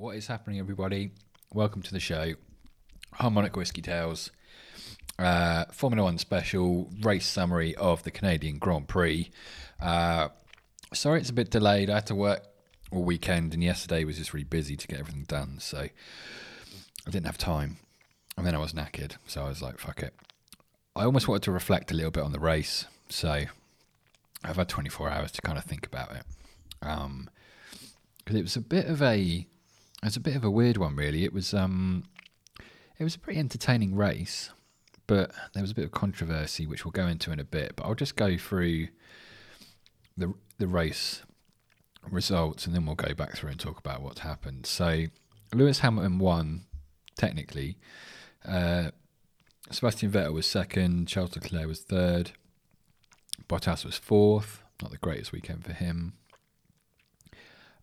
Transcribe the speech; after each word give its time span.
What 0.00 0.16
is 0.16 0.28
happening, 0.28 0.58
everybody? 0.58 1.10
Welcome 1.52 1.82
to 1.82 1.92
the 1.92 2.00
show. 2.00 2.32
Harmonic 3.12 3.54
Whiskey 3.54 3.82
Tales, 3.82 4.30
uh, 5.18 5.66
Formula 5.72 6.04
One 6.04 6.16
special 6.16 6.88
race 7.02 7.26
summary 7.26 7.76
of 7.76 8.02
the 8.02 8.10
Canadian 8.10 8.56
Grand 8.56 8.88
Prix. 8.88 9.30
Uh, 9.78 10.28
sorry, 10.94 11.20
it's 11.20 11.28
a 11.28 11.34
bit 11.34 11.50
delayed. 11.50 11.90
I 11.90 11.96
had 11.96 12.06
to 12.06 12.14
work 12.14 12.46
all 12.90 13.02
weekend, 13.02 13.52
and 13.52 13.62
yesterday 13.62 14.04
was 14.04 14.16
just 14.16 14.32
really 14.32 14.44
busy 14.44 14.74
to 14.74 14.88
get 14.88 15.00
everything 15.00 15.24
done, 15.24 15.58
so 15.58 15.80
I 15.80 17.10
didn't 17.10 17.26
have 17.26 17.36
time. 17.36 17.76
And 18.38 18.46
then 18.46 18.54
I 18.54 18.58
was 18.58 18.72
knackered, 18.72 19.16
so 19.26 19.44
I 19.44 19.48
was 19.50 19.60
like, 19.60 19.78
fuck 19.78 20.02
it. 20.02 20.14
I 20.96 21.04
almost 21.04 21.28
wanted 21.28 21.42
to 21.42 21.52
reflect 21.52 21.90
a 21.90 21.94
little 21.94 22.10
bit 22.10 22.24
on 22.24 22.32
the 22.32 22.40
race, 22.40 22.86
so 23.10 23.44
I've 24.42 24.56
had 24.56 24.70
24 24.70 25.10
hours 25.10 25.30
to 25.32 25.42
kind 25.42 25.58
of 25.58 25.64
think 25.64 25.86
about 25.86 26.12
it. 26.12 26.24
Um, 26.80 27.28
because 28.16 28.36
it 28.38 28.42
was 28.42 28.56
a 28.56 28.62
bit 28.62 28.86
of 28.86 29.02
a 29.02 29.46
it 30.02 30.06
was 30.06 30.16
a 30.16 30.20
bit 30.20 30.36
of 30.36 30.44
a 30.44 30.50
weird 30.50 30.76
one 30.76 30.96
really. 30.96 31.24
It 31.24 31.32
was 31.32 31.52
um 31.52 32.04
it 32.98 33.04
was 33.04 33.14
a 33.14 33.18
pretty 33.18 33.38
entertaining 33.38 33.94
race 33.94 34.50
but 35.06 35.32
there 35.54 35.62
was 35.62 35.72
a 35.72 35.74
bit 35.74 35.84
of 35.84 35.90
controversy 35.90 36.66
which 36.66 36.84
we'll 36.84 36.92
go 36.92 37.06
into 37.06 37.32
in 37.32 37.40
a 37.40 37.44
bit 37.44 37.72
but 37.76 37.84
I'll 37.84 37.94
just 37.94 38.16
go 38.16 38.36
through 38.36 38.88
the 40.16 40.32
the 40.58 40.66
race 40.66 41.22
results 42.10 42.66
and 42.66 42.74
then 42.74 42.86
we'll 42.86 42.94
go 42.94 43.14
back 43.14 43.36
through 43.36 43.50
and 43.50 43.60
talk 43.60 43.78
about 43.78 44.00
what 44.00 44.20
happened. 44.20 44.66
So 44.66 45.06
Lewis 45.54 45.80
Hamilton 45.80 46.18
won 46.18 46.66
technically. 47.16 47.76
Uh, 48.46 48.90
Sebastian 49.70 50.10
Vettel 50.10 50.32
was 50.32 50.46
second 50.46 51.06
Charles 51.06 51.34
Leclerc 51.36 51.66
was 51.66 51.80
third 51.80 52.32
Bottas 53.48 53.84
was 53.84 53.96
fourth 53.96 54.62
not 54.80 54.90
the 54.90 54.96
greatest 54.96 55.30
weekend 55.30 55.64
for 55.64 55.72
him 55.72 56.14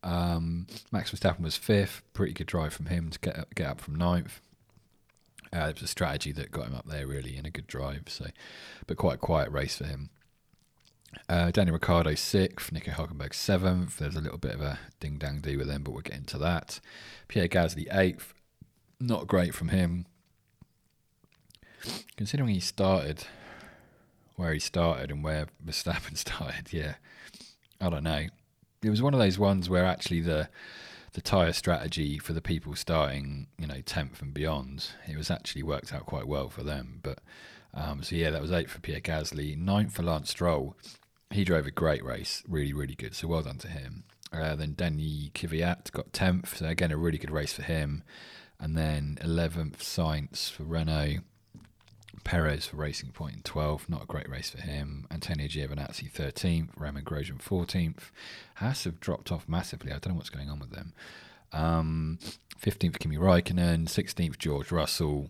um, 0.07 0.67
Max 0.89 1.11
Verstappen 1.11 1.41
was 1.41 1.57
fifth. 1.57 2.02
Pretty 2.13 2.31
good 2.31 2.48
drive 2.48 2.73
from 2.73 2.85
him 2.85 3.09
to 3.09 3.20
get 3.20 3.38
up, 3.38 3.53
get 3.53 3.67
up 3.67 3.81
from 3.81 3.95
ninth. 3.95 4.39
Uh, 5.54 5.68
it 5.70 5.76
was 5.76 5.84
a 5.84 5.87
strategy 5.87 6.32
that 6.32 6.51
got 6.51 6.68
him 6.68 6.76
up 6.76 6.87
there 6.87 7.05
really 7.05 7.35
in 7.35 7.45
a 7.45 7.49
good 7.49 7.68
drive. 7.68 8.04
So, 8.07 8.27
but 8.85 8.95
quite 8.95 9.15
a 9.15 9.17
quiet 9.20 9.51
race 9.51 9.76
for 9.76 9.84
him. 9.84 10.09
Uh, 11.27 11.51
Daniel 11.51 11.73
Ricciardo 11.73 12.15
sixth, 12.15 12.71
Nico 12.71 12.91
Hulkenberg 12.91 13.34
seventh. 13.34 13.98
There's 13.98 14.15
a 14.15 14.21
little 14.21 14.37
bit 14.37 14.54
of 14.54 14.62
a 14.62 14.79
ding 15.01 15.17
dang 15.17 15.41
do 15.41 15.57
with 15.57 15.70
him, 15.70 15.84
but 15.84 15.91
we'll 15.91 16.01
get 16.01 16.15
into 16.15 16.37
that. 16.37 16.79
Pierre 17.27 17.49
Gasly 17.49 17.93
eighth, 17.93 18.34
not 19.01 19.27
great 19.27 19.54
from 19.54 19.70
him. 19.70 20.05
Considering 22.15 22.49
he 22.49 22.60
started 22.62 23.26
where 24.35 24.54
he 24.54 24.60
started 24.60 25.12
and 25.12 25.23
where 25.23 25.48
Verstappen 25.65 26.15
started, 26.17 26.71
yeah, 26.71 26.95
I 27.82 27.89
don't 27.89 28.04
know 28.04 28.27
it 28.88 28.91
was 28.91 29.02
one 29.02 29.13
of 29.13 29.20
those 29.20 29.38
ones 29.38 29.70
where 29.70 29.85
actually 29.85 30.21
the 30.21 30.49
the 31.13 31.21
tire 31.21 31.54
strategy 31.54 32.20
for 32.20 32.34
the 32.34 32.41
people 32.41 32.76
starting, 32.76 33.48
you 33.57 33.66
know, 33.66 33.82
tenth 33.85 34.21
and 34.21 34.34
beyond, 34.34 34.90
it 35.07 35.18
was 35.18 35.32
actually 35.32 35.63
worked 35.63 35.91
out 35.91 36.05
quite 36.05 36.27
well 36.27 36.48
for 36.48 36.63
them. 36.63 36.99
But 37.02 37.20
um, 37.74 38.04
so 38.04 38.16
yeah, 38.16 38.29
that 38.29 38.41
was 38.41 38.52
eight 38.52 38.70
for 38.70 38.79
Pierre 38.79 39.02
Gasly, 39.02 39.57
ninth 39.57 39.94
for 39.94 40.04
Lance 40.04 40.29
Stroll. 40.29 40.76
He 41.32 41.44
drove 41.44 41.66
a 41.66 41.71
great 41.71 42.04
race, 42.05 42.44
really, 42.48 42.74
really 42.74 42.96
good. 42.96 43.16
So 43.16 43.27
well 43.27 43.41
done 43.41 43.57
to 43.60 43.68
him. 43.68 44.04
Uh, 44.32 44.55
then 44.55 44.74
Danny 44.76 45.32
Kvyat 45.34 45.91
got 45.91 46.13
tenth, 46.13 46.57
so 46.57 46.68
again 46.68 46.91
a 46.91 46.98
really 46.98 47.18
good 47.18 47.32
race 47.32 47.54
for 47.54 47.63
him. 47.63 48.04
And 48.60 48.77
then 48.77 49.18
eleventh 49.22 49.79
Sainz 49.79 50.51
for 50.51 50.63
Renault. 50.63 51.22
Perez 52.23 52.68
for 52.68 52.77
Racing 52.77 53.12
Point 53.12 53.35
in 53.35 53.41
12th, 53.41 53.90
not 53.90 54.04
a 54.04 54.07
great 54.07 54.29
race 54.29 54.49
for 54.49 54.62
him. 54.62 55.07
Antonio 55.12 55.48
Giovinazzi 55.48 56.12
13th, 56.12 56.70
Romain 56.76 57.04
Grosjean 57.04 57.41
14th. 57.41 58.12
Haas 58.55 58.84
have 58.84 58.99
dropped 58.99 59.32
off 59.32 59.48
massively. 59.48 59.91
I 59.91 59.99
don't 59.99 60.10
know 60.10 60.15
what's 60.15 60.29
going 60.29 60.49
on 60.49 60.60
with 60.60 60.71
them. 60.71 60.93
Um, 61.54 62.20
15th, 62.62 62.99
Kimi 62.99 63.18
Raikkonen. 63.18 63.85
16th, 63.85 64.38
George 64.38 64.72
Russell. 64.72 65.29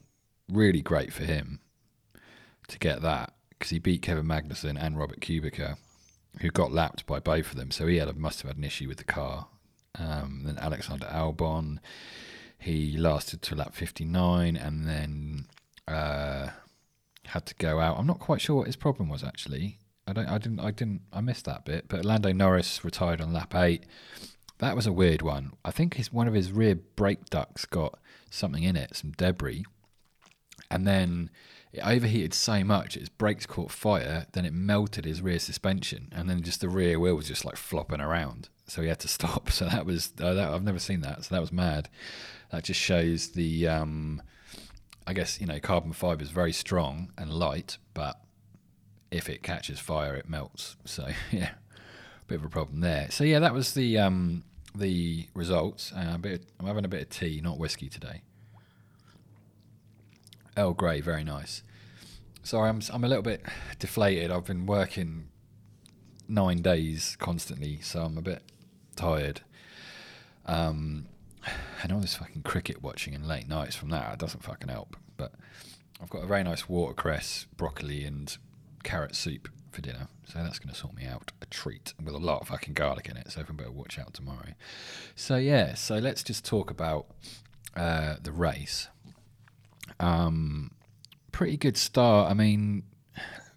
Really 0.49 0.81
great 0.81 1.13
for 1.13 1.23
him 1.23 1.59
to 2.67 2.79
get 2.79 3.01
that 3.01 3.33
because 3.49 3.69
he 3.69 3.79
beat 3.79 4.01
Kevin 4.01 4.25
Magnussen 4.25 4.77
and 4.79 4.97
Robert 4.97 5.19
Kubica, 5.19 5.77
who 6.41 6.49
got 6.49 6.71
lapped 6.71 7.05
by 7.05 7.19
both 7.19 7.51
of 7.51 7.57
them. 7.57 7.71
So 7.71 7.87
he 7.87 7.97
had 7.97 8.15
must 8.17 8.41
have 8.41 8.49
had 8.49 8.57
an 8.57 8.63
issue 8.63 8.87
with 8.87 8.97
the 8.97 9.03
car. 9.03 9.47
Um, 9.97 10.43
then 10.45 10.57
Alexander 10.59 11.07
Albon, 11.07 11.79
he 12.59 12.97
lasted 12.97 13.41
to 13.43 13.55
lap 13.55 13.73
59, 13.73 14.55
and 14.55 14.87
then 14.87 15.47
uh, 15.87 16.49
had 17.27 17.45
to 17.47 17.55
go 17.55 17.79
out. 17.79 17.97
I'm 17.97 18.07
not 18.07 18.19
quite 18.19 18.41
sure 18.41 18.55
what 18.57 18.67
his 18.67 18.75
problem 18.75 19.09
was 19.09 19.23
actually. 19.23 19.79
I 20.07 20.13
don't. 20.13 20.27
I 20.27 20.37
didn't. 20.37 20.59
I 20.59 20.71
didn't. 20.71 21.01
I 21.11 21.21
missed 21.21 21.45
that 21.45 21.65
bit. 21.65 21.85
But 21.87 22.05
Lando 22.05 22.31
Norris 22.31 22.83
retired 22.83 23.21
on 23.21 23.33
lap 23.33 23.53
eight. 23.55 23.83
That 24.59 24.75
was 24.75 24.87
a 24.87 24.93
weird 24.93 25.21
one. 25.21 25.53
I 25.63 25.71
think 25.71 25.95
his 25.95 26.11
one 26.11 26.27
of 26.27 26.33
his 26.33 26.51
rear 26.51 26.75
brake 26.75 27.25
ducts 27.29 27.65
got 27.65 27.99
something 28.29 28.63
in 28.63 28.75
it, 28.75 28.95
some 28.95 29.11
debris, 29.11 29.65
and 30.71 30.87
then 30.87 31.29
it 31.73 31.81
overheated 31.81 32.33
so 32.33 32.63
much 32.63 32.95
its 32.95 33.09
brakes 33.09 33.45
caught 33.45 33.71
fire. 33.71 34.25
Then 34.31 34.45
it 34.45 34.53
melted 34.53 35.05
his 35.05 35.21
rear 35.21 35.39
suspension, 35.39 36.09
and 36.15 36.29
then 36.29 36.41
just 36.41 36.61
the 36.61 36.69
rear 36.69 36.99
wheel 36.99 37.15
was 37.15 37.27
just 37.27 37.45
like 37.45 37.57
flopping 37.57 38.01
around. 38.01 38.49
So 38.65 38.81
he 38.81 38.87
had 38.87 38.99
to 39.01 39.07
stop. 39.09 39.51
So 39.51 39.65
that 39.65 39.85
was 39.85 40.13
uh, 40.19 40.33
that, 40.33 40.49
I've 40.49 40.63
never 40.63 40.79
seen 40.79 41.01
that. 41.01 41.25
So 41.25 41.35
that 41.35 41.41
was 41.41 41.51
mad. 41.51 41.89
That 42.51 42.63
just 42.63 42.79
shows 42.79 43.29
the. 43.29 43.67
Um, 43.67 44.21
I 45.07 45.13
guess 45.13 45.39
you 45.39 45.47
know 45.47 45.59
carbon 45.59 45.93
fiber 45.93 46.21
is 46.21 46.31
very 46.31 46.51
strong 46.51 47.13
and 47.17 47.31
light, 47.33 47.77
but 47.93 48.19
if 49.09 49.29
it 49.29 49.41
catches 49.41 49.79
fire, 49.79 50.15
it 50.15 50.29
melts. 50.29 50.75
So 50.83 51.07
yeah, 51.31 51.51
bit 52.27 52.39
of 52.39 52.45
a 52.45 52.49
problem 52.49 52.81
there. 52.81 53.07
So 53.09 53.23
yeah, 53.23 53.39
that 53.39 53.53
was 53.53 53.73
the 53.73 53.97
um, 53.97 54.43
the 54.75 55.27
results. 55.33 55.93
Uh, 55.95 56.17
bit, 56.17 56.43
I'm 56.59 56.67
having 56.67 56.83
a 56.83 56.89
bit 56.89 57.03
of 57.03 57.09
tea, 57.09 57.39
not 57.41 57.57
whiskey 57.57 57.87
today. 57.87 58.21
Earl 60.57 60.73
Grey, 60.73 60.99
very 60.99 61.23
nice. 61.23 61.63
Sorry, 62.43 62.67
I'm 62.67 62.81
I'm 62.91 63.05
a 63.05 63.07
little 63.07 63.23
bit 63.23 63.45
deflated. 63.79 64.29
I've 64.29 64.45
been 64.45 64.65
working 64.65 65.29
nine 66.27 66.61
days 66.61 67.15
constantly, 67.17 67.79
so 67.81 68.01
I'm 68.03 68.17
a 68.17 68.21
bit 68.21 68.43
tired. 68.97 69.39
Um, 70.45 71.07
and 71.83 71.91
all 71.91 71.99
this 71.99 72.15
fucking 72.15 72.43
cricket 72.43 72.81
watching 72.81 73.13
and 73.13 73.27
late 73.27 73.47
nights 73.47 73.75
from 73.75 73.89
that, 73.89 74.13
it 74.13 74.19
doesn't 74.19 74.43
fucking 74.43 74.69
help. 74.69 74.95
But 75.17 75.33
I've 76.01 76.09
got 76.09 76.23
a 76.23 76.27
very 76.27 76.43
nice 76.43 76.69
watercress, 76.69 77.47
broccoli, 77.55 78.03
and 78.03 78.35
carrot 78.83 79.15
soup 79.15 79.49
for 79.71 79.81
dinner. 79.81 80.07
So 80.25 80.39
that's 80.39 80.59
going 80.59 80.73
to 80.73 80.79
sort 80.79 80.95
me 80.95 81.05
out 81.05 81.31
a 81.41 81.45
treat 81.45 81.93
with 82.03 82.13
a 82.13 82.19
lot 82.19 82.41
of 82.41 82.47
fucking 82.47 82.73
garlic 82.73 83.09
in 83.09 83.17
it. 83.17 83.31
So 83.31 83.41
I 83.41 83.51
better 83.51 83.71
watch 83.71 83.97
out 83.99 84.13
tomorrow. 84.13 84.53
So 85.15 85.37
yeah, 85.37 85.75
so 85.75 85.97
let's 85.97 86.23
just 86.23 86.45
talk 86.45 86.69
about 86.71 87.07
uh, 87.75 88.15
the 88.21 88.31
race. 88.31 88.87
Um, 89.99 90.71
pretty 91.31 91.57
good 91.57 91.77
start. 91.77 92.29
I 92.29 92.33
mean, 92.33 92.83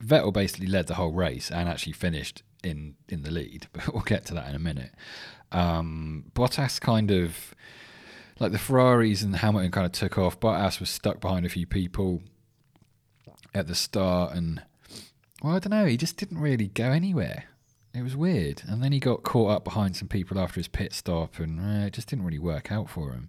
Vettel 0.02 0.32
basically 0.32 0.66
led 0.66 0.86
the 0.86 0.94
whole 0.94 1.12
race 1.12 1.50
and 1.50 1.68
actually 1.68 1.92
finished 1.92 2.42
in 2.62 2.94
in 3.08 3.22
the 3.22 3.30
lead, 3.30 3.68
but 3.72 3.92
we'll 3.92 4.02
get 4.02 4.26
to 4.26 4.34
that 4.34 4.48
in 4.48 4.54
a 4.54 4.60
minute. 4.60 4.92
Um, 5.52 6.24
Bottas 6.34 6.80
kind 6.80 7.10
of 7.10 7.54
like 8.40 8.52
the 8.52 8.58
Ferraris 8.58 9.22
and 9.22 9.36
Hamilton 9.36 9.70
kind 9.70 9.86
of 9.86 9.92
took 9.92 10.18
off. 10.18 10.40
Bottas 10.40 10.80
was 10.80 10.90
stuck 10.90 11.20
behind 11.20 11.46
a 11.46 11.50
few 11.50 11.66
people 11.66 12.22
at 13.54 13.66
the 13.66 13.74
start, 13.74 14.34
and 14.34 14.62
well, 15.42 15.54
I 15.54 15.58
don't 15.58 15.70
know. 15.70 15.86
He 15.86 15.96
just 15.96 16.16
didn't 16.16 16.38
really 16.38 16.68
go 16.68 16.90
anywhere. 16.90 17.44
It 17.94 18.02
was 18.02 18.16
weird, 18.16 18.62
and 18.66 18.82
then 18.82 18.92
he 18.92 18.98
got 19.00 19.22
caught 19.22 19.50
up 19.50 19.64
behind 19.64 19.96
some 19.96 20.08
people 20.08 20.38
after 20.38 20.58
his 20.58 20.68
pit 20.68 20.94
stop, 20.94 21.38
and 21.38 21.60
uh, 21.60 21.86
it 21.86 21.92
just 21.92 22.08
didn't 22.08 22.24
really 22.24 22.38
work 22.38 22.72
out 22.72 22.88
for 22.88 23.12
him. 23.12 23.28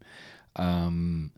Um, 0.56 1.32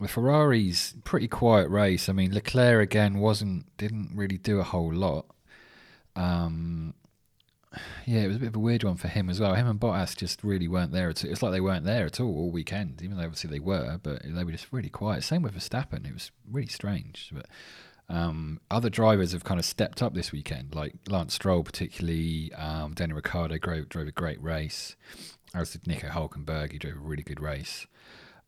the 0.00 0.08
Ferraris, 0.08 0.94
pretty 1.04 1.28
quiet 1.28 1.68
race. 1.68 2.08
I 2.08 2.12
mean, 2.12 2.32
Leclerc 2.32 2.82
again 2.82 3.18
wasn't 3.18 3.76
didn't 3.76 4.10
really 4.14 4.38
do 4.38 4.58
a 4.58 4.64
whole 4.64 4.92
lot. 4.92 5.26
Um, 6.16 6.94
yeah, 8.06 8.20
it 8.20 8.28
was 8.28 8.36
a 8.36 8.40
bit 8.40 8.48
of 8.48 8.56
a 8.56 8.60
weird 8.60 8.84
one 8.84 8.96
for 8.96 9.08
him 9.08 9.30
as 9.30 9.40
well. 9.40 9.54
Him 9.54 9.66
and 9.66 9.80
Bottas 9.80 10.16
just 10.16 10.42
really 10.42 10.68
weren't 10.68 10.92
there. 10.92 11.10
At. 11.10 11.24
It's 11.24 11.42
like 11.42 11.52
they 11.52 11.60
weren't 11.60 11.84
there 11.84 12.06
at 12.06 12.20
all 12.20 12.34
all 12.34 12.50
weekend, 12.50 13.02
even 13.02 13.16
though 13.16 13.24
obviously 13.24 13.50
they 13.50 13.60
were, 13.60 13.98
but 14.02 14.22
they 14.24 14.44
were 14.44 14.52
just 14.52 14.72
really 14.72 14.88
quiet. 14.88 15.24
Same 15.24 15.42
with 15.42 15.54
Verstappen. 15.54 16.06
It 16.06 16.12
was 16.12 16.30
really 16.50 16.68
strange. 16.68 17.30
But 17.32 17.46
um, 18.08 18.60
other 18.70 18.90
drivers 18.90 19.32
have 19.32 19.44
kind 19.44 19.58
of 19.58 19.64
stepped 19.64 20.02
up 20.02 20.14
this 20.14 20.32
weekend, 20.32 20.74
like 20.74 20.94
Lance 21.08 21.34
Stroll, 21.34 21.62
particularly. 21.62 22.52
Um, 22.54 22.94
Daniel 22.94 23.16
Ricciardo 23.16 23.58
drove, 23.58 23.88
drove 23.88 24.08
a 24.08 24.12
great 24.12 24.42
race, 24.42 24.96
as 25.54 25.72
did 25.72 25.86
Nico 25.86 26.08
Hulkenberg. 26.08 26.72
He 26.72 26.78
drove 26.78 26.96
a 26.96 27.00
really 27.00 27.22
good 27.22 27.40
race. 27.40 27.86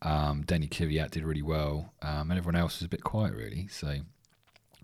Um, 0.01 0.43
Danny 0.45 0.67
Kvyat 0.67 1.11
did 1.11 1.23
really 1.23 1.41
well, 1.41 1.93
um, 2.01 2.29
and 2.29 2.37
everyone 2.37 2.59
else 2.59 2.79
was 2.79 2.85
a 2.85 2.89
bit 2.89 3.03
quiet, 3.03 3.33
really. 3.33 3.67
So 3.67 3.99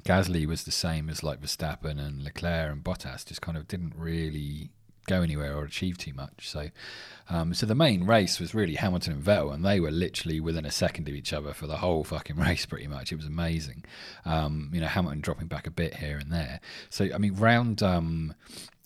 Gasly 0.04 0.46
was 0.46 0.64
the 0.64 0.72
same 0.72 1.10
as 1.10 1.24
like 1.24 1.42
Verstappen 1.42 2.00
and 2.00 2.24
Leclerc 2.24 2.72
and 2.72 2.84
Bottas, 2.84 3.26
just 3.26 3.42
kind 3.42 3.58
of 3.58 3.68
didn't 3.68 3.94
really 3.96 4.72
go 5.08 5.22
anywhere 5.22 5.56
or 5.56 5.64
achieve 5.64 5.98
too 5.98 6.14
much. 6.14 6.48
So, 6.48 6.70
um, 7.30 7.54
so 7.54 7.66
the 7.66 7.76
main 7.76 8.06
race 8.06 8.40
was 8.40 8.54
really 8.54 8.76
Hamilton 8.76 9.14
and 9.14 9.24
Vettel, 9.24 9.54
and 9.54 9.66
they 9.66 9.80
were 9.80 9.92
literally 9.92 10.40
within 10.40 10.66
a 10.66 10.72
second 10.72 11.10
of 11.10 11.16
each 11.16 11.34
other 11.34 11.54
for 11.54 11.68
the 11.68 11.78
whole 11.78 12.04
fucking 12.04 12.36
race, 12.48 12.66
pretty 12.66 12.88
much. 12.88 13.12
It 13.12 13.16
was 13.16 13.26
amazing. 13.26 13.84
Um, 14.26 14.70
you 14.74 14.82
know, 14.82 14.88
Hamilton 14.88 15.22
dropping 15.22 15.48
back 15.48 15.68
a 15.68 15.72
bit 15.72 15.96
here 15.96 16.18
and 16.18 16.32
there. 16.32 16.60
So, 16.90 17.10
I 17.14 17.18
mean, 17.18 17.36
round 17.36 17.82
um, 17.82 18.34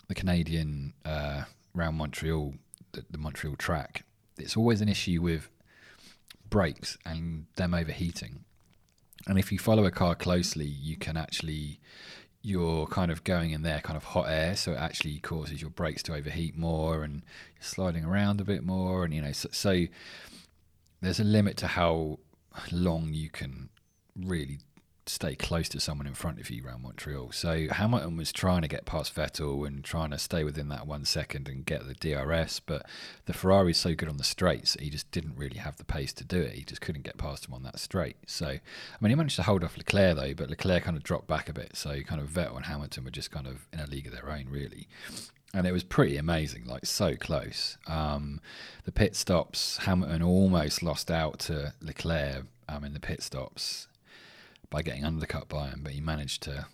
the 0.07 0.15
Canadian, 0.15 0.93
uh, 1.03 1.43
round 1.73 1.97
Montreal, 1.97 2.53
the, 2.93 3.05
the 3.09 3.17
Montreal 3.17 3.55
track, 3.55 4.03
it's 4.37 4.57
always 4.57 4.81
an 4.81 4.89
issue 4.89 5.21
with 5.21 5.49
brakes 6.49 6.97
and 7.05 7.47
them 7.55 7.73
overheating. 7.73 8.44
And 9.27 9.39
if 9.39 9.51
you 9.51 9.59
follow 9.59 9.85
a 9.85 9.91
car 9.91 10.15
closely, 10.15 10.65
you 10.65 10.97
can 10.97 11.17
actually 11.17 11.79
you're 12.41 12.85
kind 12.85 13.09
of 13.09 13.23
going 13.23 13.49
in 13.49 13.63
there 13.63 13.79
kind 13.79 13.97
of 13.97 14.03
hot 14.03 14.29
air 14.29 14.55
so 14.55 14.73
it 14.73 14.77
actually 14.77 15.17
causes 15.17 15.59
your 15.59 15.71
brakes 15.71 16.03
to 16.03 16.13
overheat 16.13 16.55
more 16.55 17.03
and 17.03 17.23
you're 17.55 17.63
sliding 17.63 18.05
around 18.05 18.39
a 18.39 18.43
bit 18.43 18.63
more 18.63 19.03
and 19.03 19.15
you 19.15 19.19
know 19.19 19.31
so, 19.31 19.49
so 19.51 19.85
there's 21.01 21.19
a 21.19 21.23
limit 21.23 21.57
to 21.57 21.65
how 21.65 22.19
long 22.71 23.09
you 23.13 23.31
can 23.31 23.67
really 24.15 24.59
stay 25.07 25.35
close 25.35 25.69
to 25.69 25.79
someone 25.79 26.07
in 26.07 26.15
front 26.15 26.39
of 26.39 26.49
you 26.49 26.65
around 26.65 26.81
Montreal. 26.81 27.31
So 27.31 27.67
Hamilton 27.69 28.17
was 28.17 28.31
trying 28.31 28.63
to 28.63 28.67
get 28.67 28.85
past 28.85 29.15
Vettel 29.15 29.67
and 29.67 29.83
trying 29.83 30.09
to 30.11 30.17
stay 30.17 30.43
within 30.43 30.69
that 30.69 30.87
one 30.87 31.05
second 31.05 31.47
and 31.47 31.65
get 31.65 31.87
the 31.87 31.93
DRS, 31.93 32.59
but 32.59 32.85
the 33.25 33.33
Ferrari's 33.33 33.77
so 33.77 33.93
good 33.93 34.09
on 34.09 34.17
the 34.17 34.23
straights 34.23 34.75
he 34.79 34.89
just 34.89 35.09
didn't 35.11 35.37
really 35.37 35.57
have 35.57 35.77
the 35.77 35.83
pace 35.83 36.11
to 36.13 36.23
do 36.23 36.41
it. 36.41 36.53
He 36.53 36.63
just 36.63 36.81
couldn't 36.81 37.03
get 37.03 37.17
past 37.17 37.47
him 37.47 37.53
on 37.53 37.63
that 37.63 37.79
straight. 37.79 38.17
So 38.25 38.47
I 38.47 38.59
mean 38.99 39.09
he 39.11 39.15
managed 39.15 39.35
to 39.35 39.43
hold 39.43 39.63
off 39.63 39.77
Leclerc 39.77 40.17
though, 40.17 40.33
but 40.33 40.49
Leclerc 40.49 40.83
kind 40.83 40.97
of 40.97 41.03
dropped 41.03 41.27
back 41.27 41.49
a 41.49 41.53
bit. 41.53 41.75
So 41.75 42.01
kind 42.01 42.19
of 42.19 42.29
Vettel 42.29 42.55
and 42.55 42.65
Hamilton 42.65 43.03
were 43.03 43.11
just 43.11 43.31
kind 43.31 43.47
of 43.47 43.67
in 43.71 43.79
a 43.79 43.87
league 43.87 44.07
of 44.07 44.13
their 44.13 44.31
own 44.31 44.47
really. 44.49 44.87
And 45.53 45.65
it 45.65 45.71
was 45.71 45.83
pretty 45.83 46.17
amazing, 46.17 46.65
like 46.65 46.85
so 46.85 47.15
close. 47.15 47.77
Um, 47.87 48.41
the 48.83 48.91
pit 48.91 49.15
stops, 49.15 49.77
Hamilton 49.77 50.21
almost 50.21 50.83
lost 50.83 51.09
out 51.09 51.39
to 51.41 51.73
Leclerc 51.79 52.45
um, 52.67 52.83
in 52.83 52.93
the 52.93 52.99
pit 52.99 53.21
stops 53.21 53.87
by 54.75 54.81
getting 54.81 55.05
undercut 55.05 55.47
by 55.47 55.69
him, 55.69 55.79
but 55.83 55.93
he 55.93 56.01
managed 56.01 56.43
to 56.43 56.65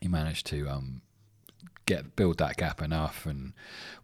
he 0.00 0.06
managed 0.06 0.46
to 0.46 0.68
um, 0.68 1.00
get 1.84 2.14
build 2.14 2.38
that 2.38 2.56
gap 2.56 2.80
enough 2.80 3.26
and 3.26 3.54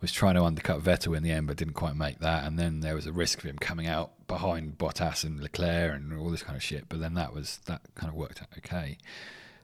was 0.00 0.10
trying 0.10 0.34
to 0.34 0.42
undercut 0.42 0.82
Vettel 0.82 1.16
in 1.16 1.22
the 1.22 1.30
end, 1.30 1.46
but 1.46 1.56
didn't 1.56 1.74
quite 1.74 1.94
make 1.94 2.18
that. 2.18 2.44
And 2.44 2.58
then 2.58 2.80
there 2.80 2.96
was 2.96 3.06
a 3.06 3.12
risk 3.12 3.38
of 3.38 3.44
him 3.44 3.56
coming 3.56 3.86
out 3.86 4.26
behind 4.26 4.78
Bottas 4.78 5.22
and 5.22 5.40
Leclerc 5.40 5.94
and 5.94 6.12
all 6.18 6.28
this 6.28 6.42
kind 6.42 6.56
of 6.56 6.62
shit. 6.62 6.88
But 6.88 6.98
then 6.98 7.14
that 7.14 7.32
was 7.32 7.60
that 7.66 7.82
kind 7.94 8.10
of 8.10 8.16
worked 8.16 8.42
out 8.42 8.48
okay. 8.58 8.98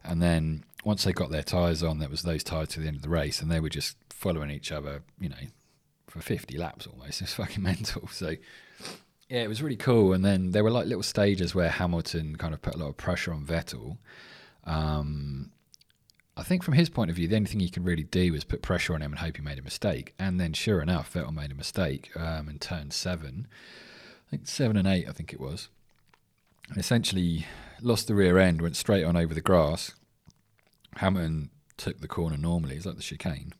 And 0.04 0.22
then 0.22 0.62
once 0.84 1.02
they 1.02 1.12
got 1.12 1.32
their 1.32 1.42
tyres 1.42 1.82
on, 1.82 1.98
there 1.98 2.08
was 2.08 2.22
those 2.22 2.44
tyres 2.44 2.68
to 2.68 2.80
the 2.80 2.86
end 2.86 2.98
of 2.98 3.02
the 3.02 3.08
race, 3.08 3.42
and 3.42 3.50
they 3.50 3.58
were 3.58 3.68
just 3.68 3.96
following 4.10 4.52
each 4.52 4.70
other, 4.70 5.02
you 5.18 5.28
know, 5.28 5.36
for 6.06 6.20
50 6.20 6.56
laps 6.56 6.86
almost. 6.86 7.20
It's 7.20 7.34
fucking 7.34 7.62
mental. 7.72 8.06
So 8.06 8.36
yeah, 9.28 9.42
it 9.42 9.48
was 9.48 9.62
really 9.62 9.76
cool. 9.76 10.12
And 10.12 10.24
then 10.24 10.52
there 10.52 10.64
were 10.64 10.70
like 10.70 10.86
little 10.86 11.02
stages 11.02 11.54
where 11.54 11.68
Hamilton 11.68 12.36
kind 12.36 12.54
of 12.54 12.62
put 12.62 12.74
a 12.74 12.78
lot 12.78 12.88
of 12.88 12.96
pressure 12.96 13.32
on 13.32 13.44
Vettel. 13.44 13.98
Um, 14.64 15.50
I 16.36 16.42
think 16.42 16.62
from 16.62 16.74
his 16.74 16.88
point 16.88 17.10
of 17.10 17.16
view, 17.16 17.28
the 17.28 17.36
only 17.36 17.48
thing 17.48 17.60
he 17.60 17.68
could 17.68 17.84
really 17.84 18.04
do 18.04 18.32
was 18.32 18.44
put 18.44 18.62
pressure 18.62 18.94
on 18.94 19.02
him 19.02 19.12
and 19.12 19.18
hope 19.18 19.36
he 19.36 19.42
made 19.42 19.58
a 19.58 19.62
mistake. 19.62 20.14
And 20.18 20.40
then, 20.40 20.52
sure 20.52 20.80
enough, 20.80 21.12
Vettel 21.12 21.34
made 21.34 21.52
a 21.52 21.56
mistake 21.56 22.10
um, 22.16 22.48
in 22.48 22.58
turn 22.58 22.90
seven. 22.90 23.46
I 24.28 24.30
think 24.30 24.46
seven 24.46 24.76
and 24.76 24.88
eight, 24.88 25.08
I 25.08 25.12
think 25.12 25.32
it 25.32 25.40
was. 25.40 25.68
And 26.70 26.78
essentially 26.78 27.46
lost 27.82 28.08
the 28.08 28.14
rear 28.14 28.38
end, 28.38 28.62
went 28.62 28.76
straight 28.76 29.04
on 29.04 29.16
over 29.16 29.34
the 29.34 29.40
grass. 29.40 29.94
Hamilton 30.96 31.50
took 31.76 32.00
the 32.00 32.08
corner 32.08 32.36
normally. 32.36 32.76
It's 32.76 32.86
like 32.86 32.96
the 32.96 33.02
chicane 33.02 33.52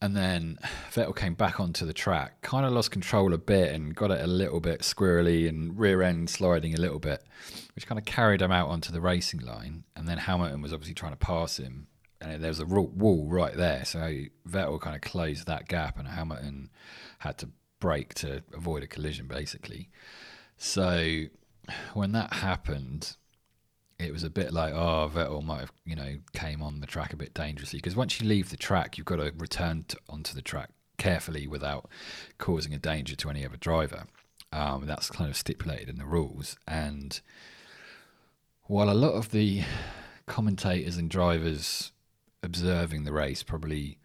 and 0.00 0.16
then 0.16 0.58
Vettel 0.92 1.14
came 1.14 1.34
back 1.34 1.60
onto 1.60 1.84
the 1.86 1.92
track, 1.92 2.40
kind 2.42 2.64
of 2.66 2.72
lost 2.72 2.90
control 2.90 3.34
a 3.34 3.38
bit 3.38 3.74
and 3.74 3.94
got 3.94 4.10
it 4.10 4.22
a 4.22 4.26
little 4.26 4.60
bit 4.60 4.80
squirrely 4.80 5.48
and 5.48 5.78
rear 5.78 6.02
end 6.02 6.30
sliding 6.30 6.74
a 6.74 6.80
little 6.80 6.98
bit, 6.98 7.22
which 7.74 7.86
kind 7.86 7.98
of 7.98 8.04
carried 8.04 8.42
him 8.42 8.52
out 8.52 8.68
onto 8.68 8.92
the 8.92 9.00
racing 9.00 9.40
line. 9.40 9.84
And 9.96 10.08
then 10.08 10.18
Hamilton 10.18 10.62
was 10.62 10.72
obviously 10.72 10.94
trying 10.94 11.12
to 11.12 11.18
pass 11.18 11.58
him, 11.58 11.86
and 12.20 12.42
there 12.42 12.50
was 12.50 12.60
a 12.60 12.66
wall 12.66 13.26
right 13.28 13.54
there. 13.54 13.84
So 13.84 14.22
Vettel 14.48 14.80
kind 14.80 14.96
of 14.96 15.02
closed 15.02 15.46
that 15.46 15.68
gap, 15.68 15.98
and 15.98 16.08
Hamilton 16.08 16.70
had 17.18 17.38
to 17.38 17.50
brake 17.80 18.14
to 18.14 18.42
avoid 18.54 18.82
a 18.82 18.86
collision, 18.86 19.26
basically. 19.26 19.90
So 20.56 21.24
when 21.94 22.12
that 22.12 22.34
happened, 22.34 23.16
it 24.00 24.12
was 24.12 24.24
a 24.24 24.30
bit 24.30 24.52
like, 24.52 24.72
oh, 24.72 25.10
Vettel 25.12 25.44
might 25.44 25.60
have, 25.60 25.72
you 25.84 25.94
know, 25.94 26.16
came 26.32 26.62
on 26.62 26.80
the 26.80 26.86
track 26.86 27.12
a 27.12 27.16
bit 27.16 27.34
dangerously. 27.34 27.78
Because 27.78 27.96
once 27.96 28.20
you 28.20 28.28
leave 28.28 28.50
the 28.50 28.56
track, 28.56 28.96
you've 28.96 29.06
got 29.06 29.16
to 29.16 29.32
return 29.36 29.84
to, 29.88 29.98
onto 30.08 30.34
the 30.34 30.42
track 30.42 30.70
carefully 30.98 31.46
without 31.46 31.88
causing 32.38 32.74
a 32.74 32.78
danger 32.78 33.16
to 33.16 33.30
any 33.30 33.44
other 33.44 33.56
driver. 33.56 34.04
Um, 34.52 34.86
that's 34.86 35.10
kind 35.10 35.30
of 35.30 35.36
stipulated 35.36 35.88
in 35.88 35.98
the 35.98 36.04
rules. 36.04 36.56
And 36.66 37.20
while 38.64 38.90
a 38.90 38.94
lot 38.94 39.12
of 39.12 39.30
the 39.30 39.62
commentators 40.26 40.96
and 40.96 41.10
drivers 41.10 41.92
observing 42.42 43.04
the 43.04 43.12
race 43.12 43.42
probably 43.42 43.98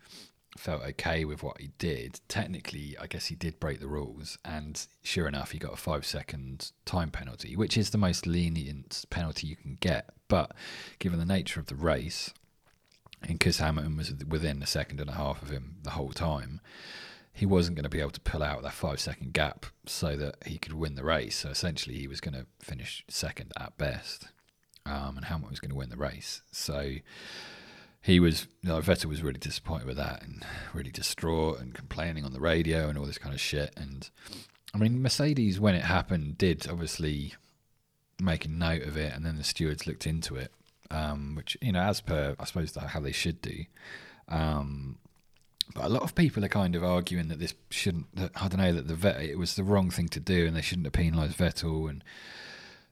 felt 0.57 0.84
okay 0.84 1.25
with 1.25 1.44
what 1.44 1.60
he 1.60 1.72
did. 1.78 2.19
Technically, 2.28 2.96
I 3.00 3.07
guess 3.07 3.28
he 3.28 3.36
did 3.36 3.60
break 3.60 3.80
the 3.80 3.88
rules, 3.88 4.38
and 4.46 4.86
sure 5.04 5.28
enough, 5.28 5.52
he 5.52 5.60
got 5.60 5.74
a 5.74 5.78
five 5.78 6.06
second 6.06 6.72
time 6.86 7.12
penalty, 7.12 7.56
which 7.56 7.78
is 7.78 7.90
the 7.90 7.98
most 7.98 8.25
lenient 8.25 9.06
penalty 9.10 9.48
you 9.48 9.56
can 9.56 9.78
get. 9.80 10.10
But 10.28 10.54
given 11.00 11.19
the 11.19 11.25
nature 11.25 11.60
of 11.60 11.68
the 11.68 11.75
race, 11.75 12.34
and 13.22 13.40
because 13.40 13.57
Hamilton 13.57 13.98
was 13.98 14.13
within 14.28 14.62
a 14.62 14.68
second 14.68 15.00
and 15.00 15.10
a 15.10 15.13
half 15.13 15.42
of 15.42 15.50
him 15.50 15.78
the 15.84 15.92
whole 15.92 16.12
time, 16.12 16.62
he 17.34 17.46
wasn't 17.46 17.75
going 17.75 17.84
to 17.84 17.90
be 17.90 18.00
able 18.00 18.12
to 18.12 18.22
pull 18.22 18.42
out 18.42 18.63
that 18.63 18.74
five 18.74 19.00
second 19.00 19.34
gap 19.34 19.66
so 19.86 20.16
that 20.16 20.36
he 20.46 20.58
could 20.58 20.74
win 20.74 20.96
the 20.96 21.04
race. 21.04 21.36
So 21.38 21.50
essentially, 21.50 21.98
he 21.98 22.08
was 22.08 22.22
going 22.22 22.34
to 22.34 22.46
finish 22.60 23.04
second 23.10 23.51
at 23.60 23.78
best, 23.78 24.30
um, 24.86 25.18
and 25.18 25.25
Hamilton 25.25 25.51
was 25.51 25.60
going 25.60 25.72
to 25.72 25.75
win 25.75 25.90
the 25.90 25.98
race. 25.98 26.42
So 26.51 26.96
he 28.06 28.19
was, 28.19 28.48
you 28.62 28.69
know, 28.69 28.80
Vettel 28.81 29.06
was 29.06 29.24
really 29.24 29.40
disappointed 29.40 29.88
with 29.88 29.98
that 29.98 30.22
and 30.22 30.46
really 30.75 30.92
distraught 30.92 31.60
and 31.60 31.74
complaining 31.74 32.24
on 32.24 32.34
the 32.34 32.40
radio 32.40 32.88
and 32.88 33.00
all 33.00 33.06
this 33.06 33.18
kind 33.18 33.34
of 33.34 33.42
shit. 33.42 33.74
And 33.75 34.07
I 34.75 34.78
mean, 34.78 35.02
Mercedes, 35.02 35.60
when 35.60 35.74
it 35.74 35.81
happened, 35.81 36.38
did 36.38 36.68
obviously 36.69 37.34
make 38.22 38.46
a 38.46 38.50
note 38.50 38.84
of 38.84 38.96
it, 38.96 39.12
and 39.12 39.25
then 39.25 39.38
the 39.38 39.44
stewards 39.44 39.88
looked 39.88 40.06
into 40.06 40.36
it, 40.36 40.52
um, 40.92 41.34
which 41.34 41.57
you 41.62 41.72
know, 41.72 41.81
as 41.81 42.00
per 42.00 42.36
I 42.40 42.46
suppose 42.46 42.75
how 42.75 43.00
they 43.00 43.12
should 43.12 43.42
do. 43.42 43.66
Um, 44.30 45.00
but 45.74 45.86
a 45.86 45.90
lot 45.90 46.04
of 46.04 46.13
people 46.13 46.46
are 46.46 46.50
kind 46.50 46.75
of 46.75 46.84
arguing 46.84 47.30
that 47.30 47.40
this 47.40 47.56
shouldn't. 47.72 48.16
That, 48.16 48.30
I 48.36 48.48
don't 48.48 48.60
know 48.60 48.74
that 48.74 48.88
the 48.88 48.94
vet 48.94 49.19
it 49.19 49.40
was 49.40 49.56
the 49.56 49.63
wrong 49.63 49.90
thing 49.90 50.10
to 50.10 50.19
do, 50.19 50.46
and 50.46 50.56
they 50.56 50.62
shouldn't 50.62 50.86
have 50.86 50.94
penalised 50.94 51.40
Vettel, 51.40 51.90
and 51.90 52.04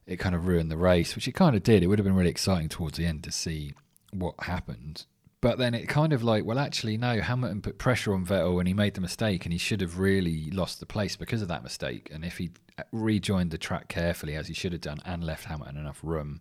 it 0.07 0.17
kind 0.17 0.33
of 0.33 0.47
ruined 0.47 0.71
the 0.71 0.77
race, 0.77 1.13
which 1.13 1.27
it 1.27 1.33
kind 1.33 1.55
of 1.55 1.61
did. 1.61 1.83
It 1.83 1.87
would 1.87 1.99
have 1.99 2.05
been 2.05 2.15
really 2.15 2.31
exciting 2.31 2.67
towards 2.67 2.97
the 2.97 3.05
end 3.05 3.23
to 3.25 3.31
see 3.31 3.73
what 4.15 4.35
happened. 4.43 5.05
But 5.41 5.57
then 5.57 5.73
it 5.73 5.89
kind 5.89 6.13
of 6.13 6.23
like, 6.23 6.45
well, 6.45 6.57
actually, 6.57 6.95
no, 6.95 7.19
Hamilton 7.19 7.61
put 7.61 7.77
pressure 7.77 8.13
on 8.13 8.25
Vettel 8.25 8.59
and 8.59 8.67
he 8.67 8.73
made 8.73 8.93
the 8.93 9.01
mistake 9.01 9.45
and 9.45 9.51
he 9.51 9.59
should 9.59 9.81
have 9.81 9.99
really 9.99 10.49
lost 10.51 10.79
the 10.79 10.85
place 10.85 11.17
because 11.17 11.41
of 11.41 11.49
that 11.49 11.63
mistake. 11.63 12.09
And 12.13 12.23
if 12.23 12.37
he 12.37 12.51
rejoined 12.93 13.51
the 13.51 13.57
track 13.57 13.89
carefully, 13.89 14.35
as 14.35 14.47
he 14.47 14.53
should 14.53 14.71
have 14.71 14.79
done, 14.79 14.99
and 15.05 15.21
left 15.21 15.45
Hamilton 15.45 15.75
enough 15.75 15.99
room 16.01 16.39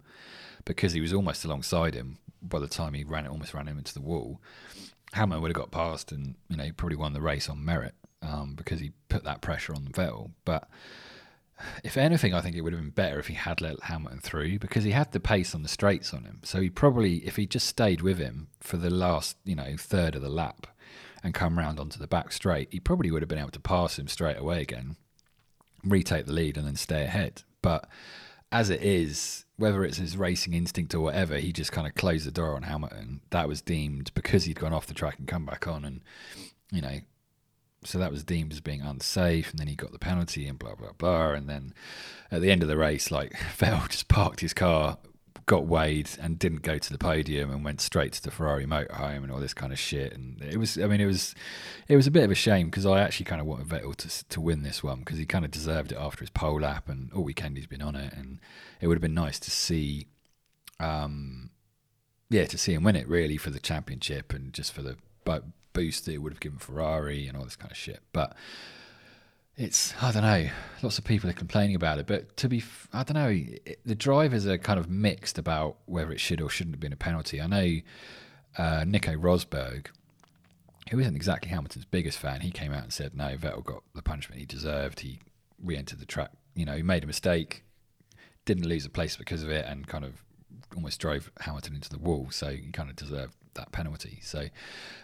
because 0.64 0.92
he 0.92 1.00
was 1.00 1.12
almost 1.12 1.44
alongside 1.44 1.94
him 1.94 2.18
by 2.40 2.58
the 2.58 2.68
time 2.68 2.94
he 2.94 3.04
ran 3.04 3.24
it, 3.24 3.30
almost 3.30 3.54
ran 3.54 3.66
him 3.66 3.78
into 3.78 3.94
the 3.94 4.00
wall, 4.00 4.40
Hamilton 5.12 5.42
would 5.42 5.50
have 5.50 5.56
got 5.56 5.70
past 5.70 6.12
and, 6.12 6.36
you 6.48 6.56
know, 6.56 6.70
probably 6.76 6.96
won 6.96 7.12
the 7.12 7.20
race 7.20 7.48
on 7.48 7.64
merit 7.64 7.94
um, 8.22 8.54
because 8.54 8.80
he 8.80 8.92
put 9.08 9.24
that 9.24 9.40
pressure 9.40 9.74
on 9.74 9.86
Vettel. 9.86 10.30
But 10.44 10.68
if 11.82 11.96
anything, 11.96 12.34
I 12.34 12.40
think 12.40 12.56
it 12.56 12.62
would 12.62 12.72
have 12.72 12.82
been 12.82 12.90
better 12.90 13.18
if 13.18 13.28
he 13.28 13.34
had 13.34 13.60
let 13.60 13.84
Hamilton 13.84 14.20
through 14.20 14.58
because 14.58 14.84
he 14.84 14.90
had 14.90 15.12
the 15.12 15.20
pace 15.20 15.54
on 15.54 15.62
the 15.62 15.68
straights 15.68 16.12
on 16.12 16.24
him. 16.24 16.40
So 16.42 16.60
he 16.60 16.70
probably, 16.70 17.16
if 17.26 17.36
he 17.36 17.46
just 17.46 17.66
stayed 17.66 18.02
with 18.02 18.18
him 18.18 18.48
for 18.60 18.76
the 18.76 18.90
last, 18.90 19.36
you 19.44 19.54
know, 19.54 19.76
third 19.76 20.14
of 20.14 20.22
the 20.22 20.28
lap 20.28 20.66
and 21.22 21.34
come 21.34 21.58
round 21.58 21.78
onto 21.78 21.98
the 21.98 22.06
back 22.06 22.32
straight, 22.32 22.68
he 22.70 22.80
probably 22.80 23.10
would 23.10 23.22
have 23.22 23.28
been 23.28 23.38
able 23.38 23.50
to 23.50 23.60
pass 23.60 23.98
him 23.98 24.08
straight 24.08 24.38
away 24.38 24.62
again, 24.62 24.96
retake 25.84 26.26
the 26.26 26.32
lead, 26.32 26.56
and 26.56 26.66
then 26.66 26.76
stay 26.76 27.04
ahead. 27.04 27.42
But 27.62 27.88
as 28.50 28.68
it 28.68 28.82
is, 28.82 29.44
whether 29.56 29.84
it's 29.84 29.98
his 29.98 30.16
racing 30.16 30.52
instinct 30.52 30.94
or 30.94 31.00
whatever, 31.00 31.36
he 31.36 31.52
just 31.52 31.72
kind 31.72 31.86
of 31.86 31.94
closed 31.94 32.26
the 32.26 32.32
door 32.32 32.54
on 32.56 32.62
Hamilton. 32.62 33.20
That 33.30 33.48
was 33.48 33.62
deemed 33.62 34.12
because 34.14 34.44
he'd 34.44 34.60
gone 34.60 34.72
off 34.72 34.86
the 34.86 34.94
track 34.94 35.18
and 35.18 35.28
come 35.28 35.46
back 35.46 35.66
on, 35.66 35.84
and 35.84 36.02
you 36.70 36.82
know 36.82 36.98
so 37.84 37.98
that 37.98 38.12
was 38.12 38.24
deemed 38.24 38.52
as 38.52 38.60
being 38.60 38.80
unsafe, 38.80 39.50
and 39.50 39.58
then 39.58 39.66
he 39.66 39.74
got 39.74 39.92
the 39.92 39.98
penalty 39.98 40.46
and 40.46 40.58
blah 40.58 40.74
blah 40.74 40.92
blah. 40.96 41.32
And 41.32 41.48
then 41.48 41.74
at 42.30 42.40
the 42.40 42.50
end 42.50 42.62
of 42.62 42.68
the 42.68 42.76
race, 42.76 43.10
like 43.10 43.32
Vettel 43.58 43.88
just 43.88 44.08
parked 44.08 44.40
his 44.40 44.54
car, 44.54 44.98
got 45.46 45.66
weighed, 45.66 46.10
and 46.20 46.38
didn't 46.38 46.62
go 46.62 46.78
to 46.78 46.92
the 46.92 46.98
podium, 46.98 47.50
and 47.50 47.64
went 47.64 47.80
straight 47.80 48.12
to 48.14 48.22
the 48.22 48.30
Ferrari 48.30 48.66
motorhome 48.66 49.24
and 49.24 49.32
all 49.32 49.40
this 49.40 49.54
kind 49.54 49.72
of 49.72 49.78
shit. 49.78 50.12
And 50.12 50.40
it 50.42 50.58
was, 50.58 50.78
I 50.78 50.86
mean, 50.86 51.00
it 51.00 51.06
was, 51.06 51.34
it 51.88 51.96
was 51.96 52.06
a 52.06 52.12
bit 52.12 52.24
of 52.24 52.30
a 52.30 52.36
shame 52.36 52.66
because 52.66 52.86
I 52.86 53.00
actually 53.00 53.26
kind 53.26 53.40
of 53.40 53.46
wanted 53.46 53.66
Vettel 53.66 53.96
to 53.96 54.28
to 54.28 54.40
win 54.40 54.62
this 54.62 54.82
one 54.82 55.00
because 55.00 55.18
he 55.18 55.26
kind 55.26 55.44
of 55.44 55.50
deserved 55.50 55.92
it 55.92 55.98
after 55.98 56.20
his 56.20 56.30
pole 56.30 56.60
lap 56.60 56.88
and 56.88 57.12
all 57.12 57.24
weekend 57.24 57.56
he's 57.56 57.66
been 57.66 57.82
on 57.82 57.96
it, 57.96 58.12
and 58.12 58.38
it 58.80 58.86
would 58.86 58.96
have 58.96 59.02
been 59.02 59.14
nice 59.14 59.38
to 59.40 59.50
see. 59.50 60.06
Um, 60.78 61.50
yeah, 62.28 62.46
to 62.46 62.56
see 62.56 62.72
him 62.72 62.82
win 62.82 62.96
it 62.96 63.06
really 63.06 63.36
for 63.36 63.50
the 63.50 63.60
championship 63.60 64.32
and 64.32 64.54
just 64.54 64.72
for 64.72 64.80
the 64.80 64.96
boost 65.72 66.04
that 66.04 66.12
it 66.12 66.18
would 66.18 66.32
have 66.32 66.40
given 66.40 66.58
Ferrari 66.58 67.26
and 67.26 67.36
all 67.36 67.44
this 67.44 67.56
kind 67.56 67.70
of 67.70 67.76
shit. 67.76 68.00
But 68.12 68.34
it's 69.56 69.94
I 70.02 70.12
don't 70.12 70.22
know. 70.22 70.48
Lots 70.82 70.98
of 70.98 71.04
people 71.04 71.30
are 71.30 71.34
complaining 71.34 71.76
about 71.76 71.98
it, 71.98 72.06
but 72.06 72.36
to 72.38 72.48
be 72.48 72.62
I 72.92 73.02
don't 73.02 73.14
know. 73.14 73.28
It, 73.28 73.80
the 73.84 73.94
drivers 73.94 74.46
are 74.46 74.58
kind 74.58 74.78
of 74.78 74.90
mixed 74.90 75.38
about 75.38 75.76
whether 75.86 76.12
it 76.12 76.20
should 76.20 76.40
or 76.40 76.48
shouldn't 76.48 76.74
have 76.74 76.80
been 76.80 76.92
a 76.92 76.96
penalty. 76.96 77.40
I 77.40 77.46
know 77.46 77.80
uh, 78.58 78.84
Nico 78.86 79.12
Rosberg 79.12 79.86
who 80.90 80.98
isn't 80.98 81.16
exactly 81.16 81.50
Hamilton's 81.50 81.84
biggest 81.84 82.18
fan, 82.18 82.40
he 82.40 82.50
came 82.50 82.72
out 82.72 82.82
and 82.82 82.92
said, 82.92 83.16
no, 83.16 83.36
Vettel 83.36 83.64
got 83.64 83.82
the 83.94 84.02
punishment 84.02 84.40
he 84.40 84.46
deserved. 84.46 85.00
He 85.00 85.20
re 85.62 85.76
entered 85.76 86.00
the 86.00 86.06
track. 86.06 86.30
You 86.54 86.66
know, 86.66 86.76
he 86.76 86.82
made 86.82 87.04
a 87.04 87.06
mistake, 87.06 87.64
didn't 88.44 88.66
lose 88.66 88.84
a 88.84 88.90
place 88.90 89.16
because 89.16 89.42
of 89.42 89.50
it, 89.50 89.64
and 89.66 89.86
kind 89.86 90.04
of 90.04 90.22
almost 90.74 91.00
drove 91.00 91.30
Hamilton 91.40 91.76
into 91.76 91.88
the 91.88 91.98
wall. 91.98 92.28
So 92.30 92.50
he 92.50 92.70
kind 92.72 92.90
of 92.90 92.96
deserved 92.96 93.34
that 93.54 93.72
penalty. 93.72 94.18
So, 94.22 94.46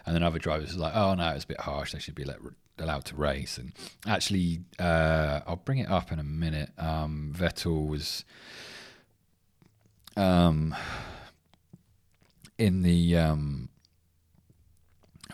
and 0.06 0.14
then 0.14 0.22
other 0.22 0.38
drivers 0.38 0.74
were 0.74 0.82
like, 0.82 0.96
oh, 0.96 1.14
no, 1.14 1.28
it's 1.30 1.44
a 1.44 1.48
bit 1.48 1.60
harsh. 1.60 1.92
They 1.92 1.98
should 1.98 2.14
be 2.14 2.24
let, 2.24 2.38
allowed 2.78 3.04
to 3.06 3.16
race. 3.16 3.58
And 3.58 3.72
actually, 4.06 4.60
uh, 4.78 5.40
I'll 5.46 5.56
bring 5.56 5.78
it 5.78 5.90
up 5.90 6.12
in 6.12 6.18
a 6.18 6.24
minute. 6.24 6.70
Um, 6.78 7.32
Vettel 7.36 7.86
was. 7.86 8.24
Um, 10.16 10.74
in 12.58 12.82
the 12.82 13.16
um, 13.16 13.68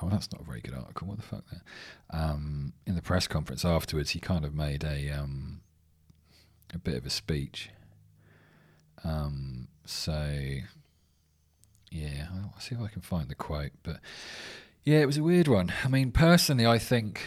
oh 0.03 0.09
that's 0.11 0.31
not 0.31 0.43
a 0.43 0.45
very 0.45 0.61
good 0.61 0.75
article 0.75 1.09
what 1.09 1.17
the 1.17 1.23
fuck 1.23 1.45
there 1.51 1.63
um, 2.11 2.75
in 2.87 2.95
the 2.95 3.03
press 3.03 3.27
conference 3.27 3.65
afterwards 3.65 4.11
he 4.11 4.21
kind 4.21 4.45
of 4.45 4.55
made 4.55 4.85
a 4.85 5.11
um, 5.11 5.61
a 6.73 6.79
bit 6.79 6.97
of 6.97 7.07
a 7.07 7.11
speech 7.11 7.71
um, 9.03 9.69
so 9.85 10.59
yeah 11.95 12.27
I'll 12.33 12.61
see 12.61 12.75
if 12.75 12.81
I 12.81 12.89
can 12.89 13.03
find 13.03 13.29
the 13.29 13.35
quote 13.35 13.73
but 13.83 14.01
yeah 14.83 14.99
it 14.99 15.07
was 15.07 15.17
a 15.17 15.23
weird 15.23 15.49
one 15.49 15.73
I 15.85 15.89
mean 15.89 16.11
personally 16.11 16.67
I 16.67 16.79
think 16.79 17.23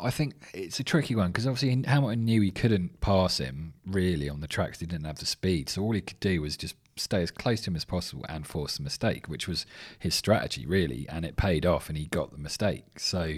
I 0.00 0.10
think 0.10 0.34
it's 0.54 0.78
a 0.78 0.84
tricky 0.84 1.16
one 1.16 1.28
because 1.28 1.46
obviously 1.46 1.82
Hamilton 1.86 2.24
knew 2.24 2.40
he 2.40 2.52
couldn't 2.52 3.00
pass 3.00 3.38
him 3.38 3.74
really 3.84 4.28
on 4.28 4.40
the 4.40 4.46
tracks. 4.46 4.78
He 4.78 4.86
didn't 4.86 5.06
have 5.06 5.18
the 5.18 5.26
speed, 5.26 5.68
so 5.68 5.82
all 5.82 5.92
he 5.92 6.00
could 6.00 6.20
do 6.20 6.40
was 6.40 6.56
just 6.56 6.76
stay 6.94 7.22
as 7.22 7.32
close 7.32 7.62
to 7.62 7.70
him 7.70 7.76
as 7.76 7.84
possible 7.84 8.24
and 8.28 8.46
force 8.46 8.78
a 8.78 8.82
mistake, 8.82 9.28
which 9.28 9.48
was 9.48 9.66
his 9.98 10.14
strategy 10.14 10.66
really, 10.66 11.06
and 11.08 11.24
it 11.24 11.36
paid 11.36 11.66
off, 11.66 11.88
and 11.88 11.98
he 11.98 12.06
got 12.06 12.30
the 12.30 12.38
mistake. 12.38 13.00
So 13.00 13.34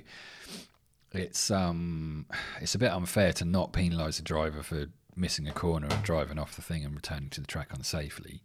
it's 1.12 1.50
um 1.50 2.26
it's 2.60 2.74
a 2.74 2.78
bit 2.78 2.92
unfair 2.92 3.32
to 3.32 3.44
not 3.46 3.72
penalise 3.72 4.20
a 4.20 4.22
driver 4.22 4.62
for 4.62 4.86
missing 5.16 5.48
a 5.48 5.52
corner 5.52 5.88
and 5.90 6.02
driving 6.02 6.38
off 6.38 6.56
the 6.56 6.62
thing 6.62 6.84
and 6.84 6.94
returning 6.94 7.30
to 7.30 7.40
the 7.40 7.46
track 7.46 7.70
unsafely. 7.70 8.40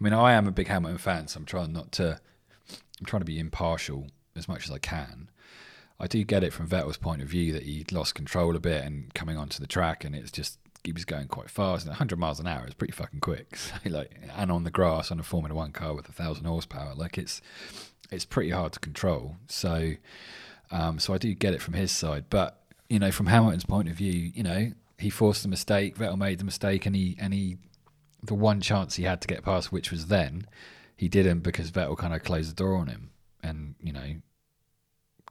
I 0.00 0.04
mean, 0.04 0.12
I 0.12 0.32
am 0.32 0.46
a 0.46 0.52
big 0.52 0.68
Hamilton 0.68 0.98
fan, 0.98 1.28
so 1.28 1.38
I'm 1.38 1.46
trying 1.46 1.72
not 1.72 1.92
to. 1.92 2.20
I'm 3.00 3.06
trying 3.06 3.20
to 3.20 3.26
be 3.26 3.38
impartial 3.38 4.08
as 4.36 4.48
much 4.48 4.64
as 4.64 4.70
I 4.70 4.78
can. 4.78 5.30
I 5.98 6.06
do 6.06 6.22
get 6.24 6.44
it 6.44 6.52
from 6.52 6.68
Vettel's 6.68 6.96
point 6.96 7.22
of 7.22 7.28
view 7.28 7.52
that 7.52 7.62
he 7.62 7.84
lost 7.90 8.14
control 8.14 8.56
a 8.56 8.60
bit 8.60 8.84
and 8.84 9.12
coming 9.14 9.36
onto 9.36 9.60
the 9.60 9.66
track, 9.66 10.04
and 10.04 10.14
it's 10.14 10.30
just 10.30 10.58
he 10.84 10.92
was 10.92 11.04
going 11.04 11.28
quite 11.28 11.50
fast. 11.50 11.84
And 11.84 11.90
100 11.90 12.18
miles 12.18 12.40
an 12.40 12.46
hour 12.46 12.66
is 12.66 12.74
pretty 12.74 12.92
fucking 12.92 13.20
quick. 13.20 13.56
So 13.84 13.90
like, 13.90 14.12
and 14.36 14.52
on 14.52 14.64
the 14.64 14.70
grass 14.70 15.10
on 15.10 15.20
a 15.20 15.22
Formula 15.22 15.54
One 15.54 15.72
car 15.72 15.94
with 15.94 16.08
a 16.08 16.12
thousand 16.12 16.44
horsepower, 16.44 16.94
like 16.94 17.18
it's 17.18 17.40
it's 18.10 18.24
pretty 18.24 18.50
hard 18.50 18.72
to 18.72 18.80
control. 18.80 19.36
So, 19.48 19.92
um, 20.70 20.98
so 20.98 21.14
I 21.14 21.18
do 21.18 21.34
get 21.34 21.54
it 21.54 21.62
from 21.62 21.74
his 21.74 21.90
side, 21.90 22.26
but 22.30 22.60
you 22.88 22.98
know, 22.98 23.10
from 23.10 23.26
Hamilton's 23.26 23.64
point 23.64 23.88
of 23.88 23.94
view, 23.94 24.32
you 24.34 24.42
know, 24.42 24.72
he 24.98 25.10
forced 25.10 25.42
the 25.42 25.48
mistake. 25.48 25.96
Vettel 25.96 26.18
made 26.18 26.38
the 26.38 26.44
mistake, 26.44 26.86
and 26.86 26.94
he 26.94 27.16
and 27.18 27.34
he 27.34 27.58
the 28.22 28.34
one 28.34 28.60
chance 28.60 28.96
he 28.96 29.02
had 29.04 29.20
to 29.20 29.28
get 29.28 29.44
past, 29.44 29.70
which 29.70 29.90
was 29.90 30.06
then, 30.06 30.46
he 30.96 31.08
didn't 31.08 31.40
because 31.40 31.70
Vettel 31.70 31.96
kind 31.96 32.14
of 32.14 32.22
closed 32.22 32.50
the 32.50 32.54
door 32.54 32.76
on 32.76 32.86
him, 32.86 33.10
and 33.42 33.74
you 33.82 33.92
know, 33.92 34.16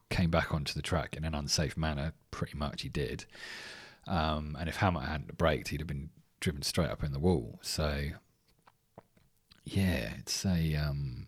came 0.10 0.29
back 0.29 0.53
onto 0.53 0.74
the 0.74 0.82
track 0.82 1.15
in 1.17 1.25
an 1.25 1.36
unsafe 1.36 1.77
manner. 1.77 2.13
Pretty 2.32 2.58
much, 2.58 2.82
he 2.82 2.89
did. 2.89 3.25
Um, 4.08 4.58
and 4.60 4.67
if 4.67 4.77
Hamilton 4.77 5.10
hadn't 5.10 5.38
braked, 5.38 5.70
he'd 5.70 5.79
have 5.79 5.88
been 5.88 6.10
driven 6.39 6.62
straight 6.62 6.89
up 6.89 7.03
in 7.03 7.13
the 7.13 7.20
wall. 7.20 7.60
So, 7.62 8.10
yeah, 9.63 10.13
it's 10.20 10.46
a 10.46 10.75
um, 10.75 11.27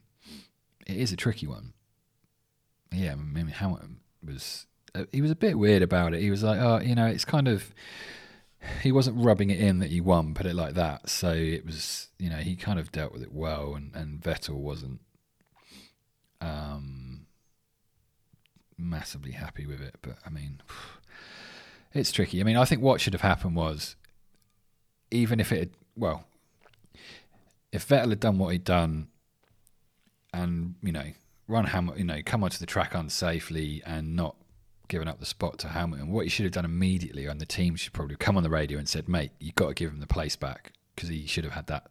it 0.86 0.98
is 0.98 1.12
a 1.12 1.18
tricky 1.18 1.48
one. 1.48 1.74
Yeah, 2.92 3.14
I 3.14 3.16
mean 3.16 3.48
Hamilton 3.48 4.02
was 4.24 4.68
uh, 4.94 5.06
he 5.12 5.22
was 5.22 5.32
a 5.32 5.36
bit 5.36 5.58
weird 5.58 5.82
about 5.82 6.14
it. 6.14 6.22
He 6.22 6.30
was 6.30 6.44
like, 6.44 6.60
oh, 6.60 6.80
you 6.80 6.96
know, 6.96 7.08
it's 7.08 7.26
kind 7.26 7.48
of 7.48 7.74
he 8.82 8.92
wasn't 8.92 9.24
rubbing 9.24 9.50
it 9.50 9.60
in 9.60 9.80
that 9.80 9.92
he 9.92 10.02
won, 10.02 10.34
put 10.34 10.46
it 10.46 10.56
like 10.56 10.74
that. 10.76 11.10
So 11.10 11.32
it 11.32 11.66
was, 11.66 12.10
you 12.20 12.30
know, 12.30 12.38
he 12.38 12.56
kind 12.56 12.80
of 12.80 12.92
dealt 12.92 13.14
with 13.14 13.22
it 13.22 13.34
well, 13.34 13.76
and 13.76 13.92
and 13.96 14.22
Vettel 14.22 14.56
wasn't 14.56 15.02
um 16.42 17.26
massively 18.78 19.32
happy 19.32 19.66
with 19.66 19.82
it. 19.82 19.96
But 20.02 20.18
I 20.26 20.30
mean. 20.30 20.62
It's 21.96 22.12
tricky. 22.12 22.42
I 22.42 22.44
mean, 22.44 22.58
I 22.58 22.66
think 22.66 22.82
what 22.82 23.00
should 23.00 23.14
have 23.14 23.22
happened 23.22 23.56
was, 23.56 23.96
even 25.12 25.40
if 25.40 25.54
it, 25.54 25.60
had, 25.60 25.70
well, 25.96 26.26
if 27.72 27.88
Vettel 27.88 28.10
had 28.10 28.20
done 28.20 28.38
what 28.38 28.52
he'd 28.52 28.66
done, 28.66 29.08
and 30.34 30.76
you 30.84 30.92
know, 30.92 31.06
run 31.48 31.66
Hamilton, 31.66 32.00
you 32.00 32.06
know, 32.06 32.22
come 32.26 32.44
onto 32.44 32.58
the 32.58 32.66
track 32.66 32.92
unsafely 32.92 33.82
and 33.86 34.14
not 34.14 34.36
given 34.88 35.08
up 35.08 35.20
the 35.20 35.26
spot 35.26 35.58
to 35.60 35.70
Hamilton, 35.70 36.12
what 36.12 36.26
he 36.26 36.30
should 36.30 36.46
have 36.46 36.54
done 36.54 36.66
immediately, 36.66 37.26
and 37.26 37.40
the 37.40 37.46
team 37.46 37.76
should 37.76 37.94
probably 37.94 38.16
come 38.16 38.38
on 38.38 38.44
the 38.44 38.50
radio 38.50 38.78
and 38.78 38.88
said, 38.88 39.10
"Mate, 39.10 39.32
you've 39.40 39.56
got 39.56 39.70
to 39.70 39.74
give 39.74 39.92
him 39.92 40.00
the 40.00 40.08
place 40.08 40.36
back 40.36 40.74
because 40.96 41.10
he 41.10 41.26
should 41.26 41.44
have 41.44 41.54
had 41.54 41.68
that. 41.68 41.88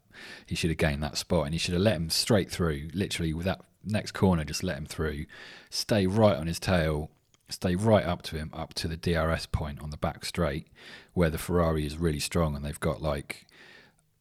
He 0.47 0.55
should 0.55 0.71
have 0.71 0.79
gained 0.79 1.03
that 1.03 1.19
spot, 1.19 1.45
and 1.45 1.55
he 1.55 1.59
should 1.59 1.75
have 1.75 1.83
let 1.83 1.97
him 1.97 2.11
straight 2.11 2.51
through. 2.51 2.89
Literally, 2.95 3.35
with 3.35 3.47
that 3.47 3.61
next 3.85 4.13
corner, 4.13 4.45
just 4.45 4.63
let 4.63 4.79
him 4.79 4.87
through, 4.87 5.27
stay 5.71 6.07
right 6.07 6.37
on 6.37 6.47
his 6.47 6.59
tail, 6.59 7.11
stay 7.49 7.77
right 7.77 8.05
up 8.05 8.23
to 8.23 8.37
him, 8.37 8.51
up 8.53 8.75
to 8.75 8.89
the 8.89 8.97
DRS 8.97 9.47
point 9.47 9.81
on 9.81 9.91
the 9.91 9.97
back 9.97 10.25
straight, 10.25 10.69
where 11.13 11.31
the 11.31 11.39
Ferrari 11.39 11.87
is 11.87 11.99
really 11.99 12.21
strong 12.21 12.57
and 12.57 12.65
they've 12.65 12.81
got 12.81 13.03
like 13.03 13.47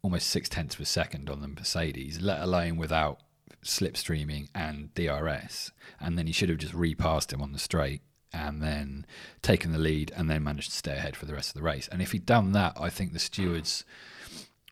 almost 0.01 0.29
six 0.29 0.49
tenths 0.49 0.75
of 0.75 0.81
a 0.81 0.85
second 0.85 1.29
on 1.29 1.41
the 1.41 1.47
Mercedes, 1.47 2.21
let 2.21 2.41
alone 2.41 2.77
without 2.77 3.19
slipstreaming 3.63 4.49
and 4.53 4.93
DRS. 4.95 5.71
And 5.99 6.17
then 6.17 6.27
he 6.27 6.33
should 6.33 6.49
have 6.49 6.57
just 6.57 6.73
repassed 6.73 7.31
him 7.31 7.41
on 7.41 7.53
the 7.53 7.59
straight 7.59 8.01
and 8.33 8.61
then 8.61 9.05
taken 9.41 9.71
the 9.71 9.77
lead 9.77 10.11
and 10.15 10.29
then 10.29 10.43
managed 10.43 10.71
to 10.71 10.77
stay 10.77 10.93
ahead 10.93 11.15
for 11.15 11.25
the 11.25 11.33
rest 11.33 11.49
of 11.49 11.55
the 11.55 11.61
race. 11.61 11.87
And 11.91 12.01
if 12.01 12.11
he'd 12.11 12.25
done 12.25 12.51
that, 12.53 12.73
I 12.79 12.89
think 12.89 13.13
the 13.13 13.19
stewards 13.19 13.85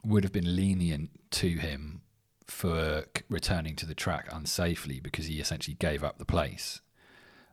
would 0.04 0.24
have 0.24 0.34
been 0.34 0.56
lenient 0.56 1.12
to 1.32 1.50
him 1.50 2.02
for 2.48 3.06
returning 3.30 3.76
to 3.78 3.86
the 3.86 3.96
track 3.96 4.30
unsafely 4.30 5.02
because 5.02 5.28
he 5.28 5.40
essentially 5.40 5.76
gave 5.76 6.04
up 6.04 6.18
the 6.18 6.26
place. 6.26 6.82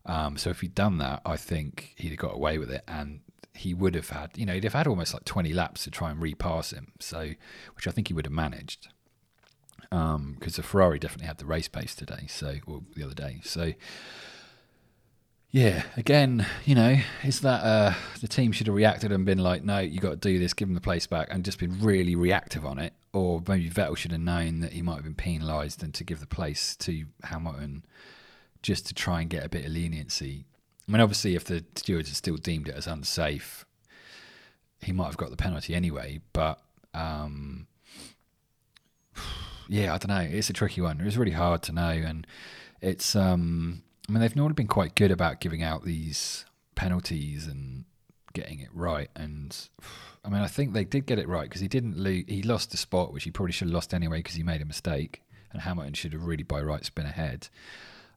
Um, 0.05 0.37
so 0.37 0.51
if 0.51 0.61
he'd 0.61 0.75
done 0.75 0.99
that, 0.99 1.21
I 1.25 1.37
think 1.37 1.95
he'd 1.97 2.09
have 2.09 2.19
got 2.19 2.35
away 2.35 2.59
with 2.59 2.71
it, 2.71 2.83
and 2.89 3.21
he 3.55 3.75
would 3.75 3.95
have 3.95 4.09
had, 4.11 4.31
you 4.37 4.47
know, 4.47 4.55
he'd 4.55 4.65
have 4.65 4.73
had 4.73 4.87
almost 4.87 5.13
like 5.13 5.25
20 5.25 5.53
laps 5.53 5.85
to 5.85 5.91
try 5.91 6.11
and 6.11 6.21
repass 6.21 6.73
him. 6.73 6.93
So, 6.99 7.33
which 7.77 7.87
I 7.87 7.91
think 7.91 8.09
he 8.09 8.15
would 8.15 8.25
have 8.27 8.33
managed, 8.33 8.89
because 9.91 10.15
um, 10.15 10.37
the 10.41 10.63
Ferrari 10.63 10.99
definitely 10.99 11.27
had 11.27 11.39
the 11.39 11.47
race 11.47 11.69
pace 11.69 11.95
today. 11.95 12.27
So, 12.27 12.57
or 12.67 12.83
the 12.97 13.05
other 13.05 13.15
day. 13.15 13.41
So, 13.45 13.75
yeah, 15.51 15.85
again, 15.97 16.47
you 16.67 16.75
know, 16.75 16.97
is 17.25 17.41
that 17.41 17.65
uh, 17.65 17.95
the 18.21 18.29
team 18.29 18.53
should 18.53 18.67
have 18.67 18.77
reacted 18.77 19.13
and 19.13 19.25
been 19.25 19.39
like, 19.39 19.65
no, 19.65 19.79
you 19.79 19.99
got 19.99 20.11
to 20.11 20.17
do 20.17 20.39
this, 20.39 20.53
give 20.53 20.69
him 20.69 20.75
the 20.75 20.81
place 20.81 21.07
back, 21.07 21.29
and 21.31 21.45
just 21.45 21.59
been 21.59 21.81
really 21.81 22.15
reactive 22.15 22.67
on 22.67 22.79
it, 22.79 22.93
or 23.15 23.43
maybe 23.49 23.71
Vettel 23.71 23.97
should 23.97 24.13
have 24.13 24.21
known 24.21 24.61
that 24.61 24.75
he 24.75 24.83
might 24.83 24.97
have 24.97 25.05
been 25.05 25.15
penalised 25.15 25.83
and 25.83 25.95
to 25.95 26.05
give 26.05 26.21
the 26.21 26.27
place 26.27 26.77
to 26.77 27.07
Hamilton 27.25 27.85
just 28.63 28.87
to 28.89 28.95
try 28.95 29.23
and 29.23 29.31
get 29.31 29.45
a 29.45 29.49
bit 29.49 29.65
of 29.65 29.73
leniency. 29.73 30.45
I 30.87 30.93
mean, 30.93 31.01
obviously, 31.01 31.35
if 31.35 31.45
the 31.45 31.65
stewards 31.77 32.09
had 32.09 32.17
still 32.17 32.37
deemed 32.37 32.69
it 32.69 32.75
as 32.75 32.87
unsafe, 32.87 33.65
he 34.83 34.93
might 34.93 35.07
have 35.07 35.17
got 35.17 35.31
the 35.31 35.37
penalty 35.37 35.75
anyway. 35.75 36.21
But 36.35 36.61
um, 36.93 37.69
yeah, 39.69 39.95
I 39.95 39.99
don't 39.99 40.09
know. 40.09 40.29
It's 40.31 40.51
a 40.51 40.55
tricky 40.55 40.83
one. 40.83 41.01
It's 41.01 41.17
really 41.17 41.33
hard 41.33 41.63
to 41.65 41.73
know, 41.73 41.89
and 41.89 42.27
it's. 42.83 43.17
Um, 43.17 43.83
I 44.09 44.13
mean, 44.13 44.21
they've 44.21 44.37
normally 44.37 44.55
been 44.55 44.69
quite 44.69 44.95
good 44.95 45.11
about 45.11 45.41
giving 45.41 45.63
out 45.63 45.85
these 45.85 46.47
penalties 46.75 47.47
and 47.47 47.85
getting 48.33 48.61
it 48.61 48.71
right. 48.73 49.11
And 49.15 49.57
I 50.25 50.31
mean, 50.31 50.41
I 50.41 50.47
think 50.47 50.73
they 50.73 50.85
did 50.85 51.07
get 51.07 51.19
it 51.19 51.29
right 51.29 51.49
because 51.49 51.61
he 51.61 51.69
didn't 51.69 51.97
lose. 51.97 52.25
He 52.27 52.43
lost 52.43 52.71
the 52.71 52.77
spot, 52.77 53.13
which 53.13 53.25
he 53.25 53.31
probably 53.31 53.53
should 53.53 53.69
have 53.69 53.75
lost 53.75 53.95
anyway 53.95 54.19
because 54.19 54.35
he 54.35 54.43
made 54.43 54.63
a 54.63 54.67
mistake, 54.67 55.23
and 55.53 55.63
Hamilton 55.63 55.95
should 55.95 56.13
have 56.13 56.25
really 56.25 56.43
by 56.43 56.61
rights 56.61 56.91
been 56.91 57.07
ahead. 57.07 57.49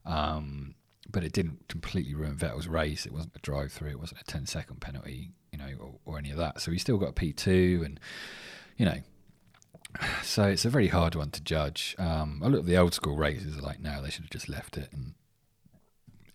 Um, 0.05 0.75
but 1.09 1.23
it 1.23 1.33
didn't 1.33 1.67
completely 1.67 2.13
ruin 2.13 2.35
Vettel's 2.35 2.67
race. 2.67 3.05
It 3.05 3.11
wasn't 3.11 3.35
a 3.35 3.39
drive 3.39 3.71
through. 3.71 3.89
It 3.89 3.99
wasn't 3.99 4.21
a 4.21 4.25
10 4.25 4.45
second 4.45 4.81
penalty, 4.81 5.31
you 5.51 5.57
know, 5.57 5.69
or, 5.79 5.93
or, 6.05 6.17
any 6.17 6.31
of 6.31 6.37
that. 6.37 6.61
So 6.61 6.71
he 6.71 6.77
still 6.77 6.97
got 6.97 7.09
a 7.09 7.13
P2 7.13 7.85
and, 7.85 7.99
you 8.77 8.85
know, 8.85 8.97
so 10.23 10.43
it's 10.43 10.65
a 10.65 10.69
very 10.69 10.87
hard 10.87 11.15
one 11.15 11.31
to 11.31 11.41
judge. 11.41 11.95
Um, 11.99 12.41
I 12.43 12.47
look 12.47 12.61
at 12.61 12.65
the 12.65 12.77
old 12.77 12.93
school 12.93 13.17
races 13.17 13.59
like, 13.61 13.79
no, 13.79 14.01
they 14.01 14.09
should 14.09 14.23
have 14.23 14.31
just 14.31 14.49
left 14.49 14.77
it. 14.77 14.89
And 14.93 15.13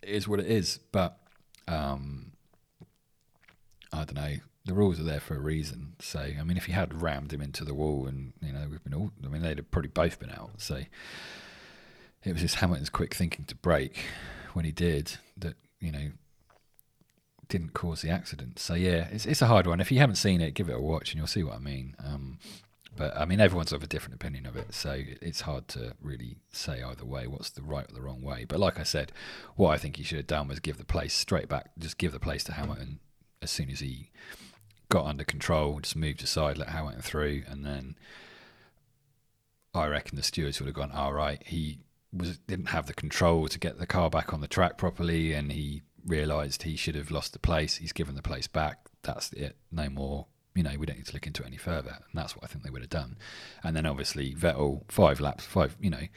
it 0.01 0.09
is 0.09 0.27
what 0.27 0.39
it 0.39 0.47
is. 0.47 0.79
But 0.91 1.17
um, 1.67 2.31
I 3.91 3.97
don't 3.97 4.15
know. 4.15 4.35
The 4.65 4.73
rules 4.73 4.99
are 4.99 5.03
there 5.03 5.21
for 5.21 5.35
a 5.35 5.39
reason. 5.39 5.95
So, 5.99 6.19
I 6.19 6.43
mean, 6.43 6.57
if 6.57 6.65
he 6.65 6.73
had 6.73 7.01
rammed 7.01 7.31
him 7.31 7.41
into 7.41 7.63
the 7.63 7.73
wall 7.73 8.05
and, 8.05 8.33
you 8.41 8.51
know, 8.51 8.67
we've 8.69 8.83
been 8.83 8.93
all, 8.93 9.11
I 9.23 9.29
mean, 9.29 9.41
they'd 9.41 9.57
have 9.57 9.71
probably 9.71 9.89
both 9.89 10.19
been 10.19 10.29
out. 10.29 10.51
So, 10.57 10.81
it 12.23 12.33
was 12.33 12.41
just 12.41 12.55
Hamilton's 12.55 12.89
quick 12.89 13.13
thinking 13.13 13.45
to 13.45 13.55
break 13.55 13.99
when 14.53 14.65
he 14.65 14.71
did 14.71 15.17
that, 15.37 15.55
you 15.79 15.91
know, 15.91 16.11
didn't 17.47 17.73
cause 17.73 18.01
the 18.01 18.09
accident. 18.09 18.59
So 18.59 18.73
yeah, 18.73 19.07
it's 19.11 19.25
it's 19.25 19.41
a 19.41 19.47
hard 19.47 19.67
one. 19.67 19.79
If 19.79 19.91
you 19.91 19.99
haven't 19.99 20.15
seen 20.15 20.41
it, 20.41 20.53
give 20.53 20.69
it 20.69 20.75
a 20.75 20.81
watch 20.81 21.11
and 21.11 21.17
you'll 21.17 21.27
see 21.27 21.43
what 21.43 21.55
I 21.55 21.59
mean. 21.59 21.95
Um, 22.03 22.39
But 22.97 23.15
I 23.15 23.25
mean, 23.25 23.39
everyone's 23.39 23.71
of 23.71 23.83
a 23.83 23.87
different 23.87 24.15
opinion 24.15 24.45
of 24.45 24.57
it, 24.57 24.73
so 24.73 24.99
it's 25.21 25.41
hard 25.41 25.67
to 25.69 25.93
really 26.01 26.37
say 26.51 26.81
either 26.81 27.05
way 27.05 27.27
what's 27.27 27.51
the 27.51 27.61
right 27.61 27.89
or 27.89 27.93
the 27.93 28.01
wrong 28.01 28.21
way. 28.21 28.43
But 28.43 28.59
like 28.59 28.79
I 28.79 28.83
said, 28.83 29.11
what 29.55 29.69
I 29.69 29.77
think 29.77 29.97
he 29.97 30.03
should 30.03 30.17
have 30.17 30.27
done 30.27 30.47
was 30.47 30.59
give 30.59 30.77
the 30.77 30.83
place 30.83 31.13
straight 31.13 31.47
back, 31.47 31.69
just 31.77 31.97
give 31.97 32.11
the 32.11 32.19
place 32.19 32.43
to 32.45 32.53
Hamilton 32.53 32.99
as 33.41 33.51
soon 33.51 33.69
as 33.69 33.79
he 33.79 34.09
got 34.89 35.05
under 35.05 35.23
control, 35.23 35.79
just 35.79 35.95
moved 35.95 36.23
aside, 36.23 36.57
let 36.57 36.69
Hamilton 36.69 37.01
through, 37.01 37.43
and 37.47 37.65
then 37.65 37.95
I 39.73 39.85
reckon 39.87 40.15
the 40.15 40.23
stewards 40.23 40.59
would 40.59 40.67
have 40.67 40.75
gone, 40.75 40.91
all 40.91 41.13
right, 41.13 41.41
he 41.45 41.79
was 42.11 42.39
didn't 42.39 42.67
have 42.67 42.87
the 42.87 42.93
control 42.93 43.47
to 43.47 43.59
get 43.59 43.77
the 43.77 43.85
car 43.85 44.09
back 44.09 44.33
on 44.33 44.41
the 44.41 44.47
track 44.47 44.77
properly, 44.77 45.33
and 45.33 45.51
he 45.51 45.83
realised 46.05 46.63
he 46.63 46.75
should 46.75 46.95
have 46.95 47.11
lost 47.11 47.33
the 47.33 47.39
place. 47.39 47.77
He's 47.77 47.91
given 47.91 48.15
the 48.15 48.21
place 48.21 48.47
back. 48.47 48.79
That's 49.03 49.31
it. 49.33 49.57
No 49.71 49.89
more 49.89 50.27
you 50.57 50.63
know, 50.63 50.73
we 50.77 50.87
don't 50.87 50.97
need 50.97 51.05
to 51.05 51.13
look 51.13 51.27
into 51.27 51.43
it 51.43 51.47
any 51.47 51.57
further. 51.57 51.91
And 51.91 52.15
that's 52.15 52.35
what 52.35 52.43
I 52.43 52.47
think 52.47 52.63
they 52.63 52.71
would 52.71 52.81
have 52.81 52.89
done. 52.89 53.17
And 53.63 53.75
then 53.75 53.85
obviously 53.85 54.33
Vettel, 54.33 54.81
five 54.87 55.19
laps, 55.19 55.45
five, 55.45 55.77
you 55.79 55.91
know, 55.91 56.07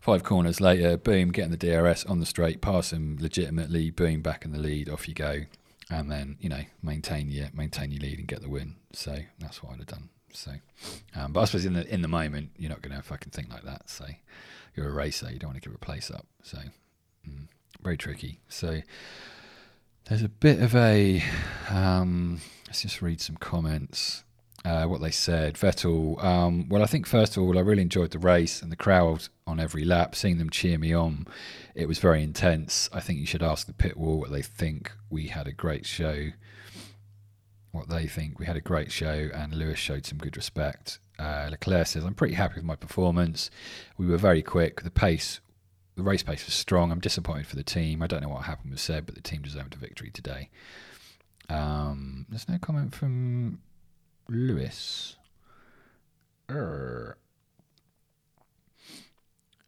five 0.00 0.22
corners 0.22 0.60
later, 0.60 0.98
boom, 0.98 1.32
getting 1.32 1.50
the 1.50 1.56
DRS 1.56 2.04
on 2.04 2.20
the 2.20 2.26
straight, 2.26 2.60
pass 2.60 2.92
him 2.92 3.16
legitimately, 3.18 3.90
boom, 3.90 4.20
back 4.20 4.44
in 4.44 4.52
the 4.52 4.58
lead, 4.58 4.90
off 4.90 5.08
you 5.08 5.14
go. 5.14 5.40
And 5.88 6.10
then, 6.10 6.36
you 6.40 6.50
know, 6.50 6.60
maintain 6.82 7.30
your 7.30 7.48
maintain 7.54 7.90
your 7.90 8.00
lead 8.00 8.18
and 8.18 8.28
get 8.28 8.42
the 8.42 8.50
win. 8.50 8.76
So 8.92 9.16
that's 9.40 9.62
what 9.62 9.72
I'd 9.72 9.78
have 9.78 9.86
done. 9.86 10.10
So, 10.32 10.52
um, 11.16 11.32
but 11.32 11.40
I 11.40 11.44
suppose 11.46 11.64
in 11.64 11.72
the 11.72 11.92
in 11.92 12.02
the 12.02 12.08
moment, 12.08 12.50
you're 12.58 12.70
not 12.70 12.82
going 12.82 12.94
to 12.94 13.02
fucking 13.02 13.32
think 13.32 13.50
like 13.50 13.64
that. 13.64 13.88
So, 13.88 14.04
you're 14.76 14.88
a 14.88 14.92
racer, 14.92 15.28
you 15.32 15.40
don't 15.40 15.48
want 15.48 15.60
to 15.60 15.68
give 15.68 15.74
a 15.74 15.78
place 15.78 16.10
up. 16.10 16.26
So, 16.44 16.58
mm, 17.28 17.48
very 17.82 17.96
tricky. 17.96 18.38
So, 18.48 18.82
there's 20.04 20.22
a 20.22 20.28
bit 20.28 20.60
of 20.60 20.76
a. 20.76 21.24
Um, 21.68 22.40
let's 22.70 22.82
just 22.82 23.02
read 23.02 23.20
some 23.20 23.36
comments. 23.36 24.22
Uh, 24.64 24.84
what 24.84 25.00
they 25.00 25.10
said. 25.10 25.54
Vettel. 25.54 26.22
Um, 26.22 26.68
well, 26.68 26.82
I 26.82 26.86
think 26.86 27.06
first 27.06 27.36
of 27.36 27.42
all, 27.42 27.58
I 27.58 27.62
really 27.62 27.82
enjoyed 27.82 28.10
the 28.10 28.18
race 28.18 28.62
and 28.62 28.70
the 28.70 28.76
crowd 28.76 29.26
on 29.46 29.58
every 29.58 29.84
lap. 29.84 30.14
Seeing 30.14 30.38
them 30.38 30.50
cheer 30.50 30.78
me 30.78 30.92
on, 30.92 31.26
it 31.74 31.88
was 31.88 31.98
very 31.98 32.22
intense. 32.22 32.88
I 32.92 33.00
think 33.00 33.18
you 33.18 33.26
should 33.26 33.42
ask 33.42 33.66
the 33.66 33.72
pit 33.72 33.96
wall 33.96 34.20
what 34.20 34.30
they 34.30 34.42
think. 34.42 34.92
We 35.08 35.28
had 35.28 35.48
a 35.48 35.52
great 35.52 35.86
show. 35.86 36.28
What 37.72 37.88
they 37.88 38.06
think. 38.06 38.38
We 38.38 38.46
had 38.46 38.56
a 38.56 38.60
great 38.60 38.92
show, 38.92 39.30
and 39.34 39.54
Lewis 39.54 39.78
showed 39.78 40.04
some 40.04 40.18
good 40.18 40.36
respect. 40.36 40.98
Uh, 41.18 41.48
Leclerc 41.50 41.86
says, 41.86 42.04
"I'm 42.04 42.14
pretty 42.14 42.34
happy 42.34 42.56
with 42.56 42.64
my 42.64 42.76
performance. 42.76 43.50
We 43.96 44.06
were 44.06 44.18
very 44.18 44.42
quick. 44.42 44.82
The 44.82 44.90
pace 44.90 45.40
the 45.96 46.02
race 46.02 46.22
pace 46.22 46.44
was 46.44 46.54
strong. 46.54 46.92
I'm 46.92 47.00
disappointed 47.00 47.46
for 47.46 47.56
the 47.56 47.64
team. 47.64 48.02
I 48.02 48.06
don't 48.06 48.22
know 48.22 48.28
what 48.28 48.44
happened 48.44 48.70
with 48.70 48.80
Seb, 48.80 49.06
but 49.06 49.14
the 49.14 49.20
team 49.20 49.42
deserved 49.42 49.74
a 49.74 49.78
victory 49.78 50.10
today. 50.10 50.50
Um, 51.50 52.26
there's 52.28 52.48
no 52.48 52.58
comment 52.58 52.94
from 52.94 53.60
Lewis. 54.28 55.16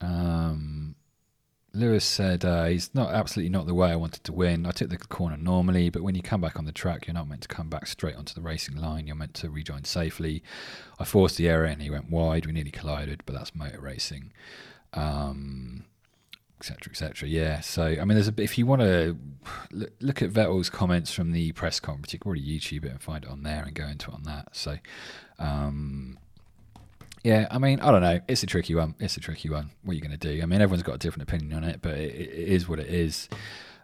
Um, 0.01 0.95
Lewis 1.75 2.05
said 2.05 2.45
uh, 2.45 2.67
he's 2.67 2.95
not 2.95 3.15
absolutely 3.15 3.51
not 3.51 3.67
the 3.67 3.75
way 3.75 3.91
I 3.91 3.97
wanted 3.97 4.25
to 4.25 4.33
win. 4.33 4.67
I 4.67 4.71
took 4.73 4.91
the 4.91 4.99
corner 4.99 5.37
normally, 5.37 5.91
but 5.91 6.03
when 6.03 6.15
you 6.15 6.23
come 6.23 6.41
back 6.41 6.59
on 6.59 6.67
the 6.67 6.73
track, 6.73 7.07
you're 7.07 7.15
not 7.15 7.29
meant 7.29 7.43
to 7.43 7.49
come 7.49 7.69
back 7.69 7.87
straight 7.87 8.17
onto 8.17 8.35
the 8.35 8.43
racing 8.43 8.77
line. 8.77 9.07
You're 9.07 9.17
meant 9.17 9.35
to 9.35 9.51
rejoin 9.51 9.85
safely. 9.85 10.43
I 10.99 11.05
forced 11.05 11.37
the 11.37 11.49
error 11.49 11.65
and 11.65 11.83
he 11.83 11.91
went 11.91 12.11
wide. 12.11 12.47
We 12.47 12.53
nearly 12.53 12.71
collided, 12.71 13.23
but 13.27 13.35
that's 13.35 13.55
motor 13.55 13.81
racing. 13.81 14.33
Um, 14.93 15.87
etc., 16.63 16.91
etc. 16.93 17.29
Yeah. 17.29 17.61
So, 17.61 17.83
I 17.83 18.05
mean, 18.05 18.15
there's 18.15 18.29
a 18.29 18.35
if 18.37 18.57
you 18.57 18.67
want 18.67 18.83
to 18.83 19.17
look 20.01 20.23
at 20.23 20.31
Vettel's 20.31 20.71
comments 20.71 21.13
from 21.13 21.33
the 21.33 21.51
press 21.53 21.81
conference, 21.81 22.13
you 22.13 22.21
can 22.21 22.29
already 22.29 22.59
YouTube 22.59 22.85
it 22.85 22.93
and 22.93 23.03
find 23.03 23.25
it 23.25 23.31
on 23.31 23.43
there 23.43 23.65
and 23.65 23.75
go 23.75 23.87
into 23.87 24.11
it 24.11 24.15
on 24.15 24.23
that. 24.25 24.55
So, 24.55 24.79
um, 25.41 26.19
yeah, 27.25 27.49
I 27.51 27.59
mean, 27.59 27.81
I 27.81 27.91
don't 27.91 28.03
know. 28.03 28.21
It's 28.29 28.45
a 28.45 28.47
tricky 28.47 28.77
one. 28.77 28.95
It's 29.01 29.17
a 29.17 29.21
tricky 29.21 29.51
one. 29.51 29.71
What 29.83 29.93
are 29.93 29.95
you 29.95 30.01
going 30.01 30.17
to 30.17 30.17
do? 30.17 30.41
I 30.41 30.47
mean, 30.47 30.61
everyone's 30.61 30.85
got 30.85 30.95
a 30.95 30.99
different 30.99 31.29
opinion 31.29 31.53
on 31.53 31.65
it, 31.65 31.81
but 31.83 31.95
it, 31.95 32.15
it 32.15 32.49
is 32.49 32.69
what 32.69 32.79
it 32.79 32.89
is. 32.89 33.29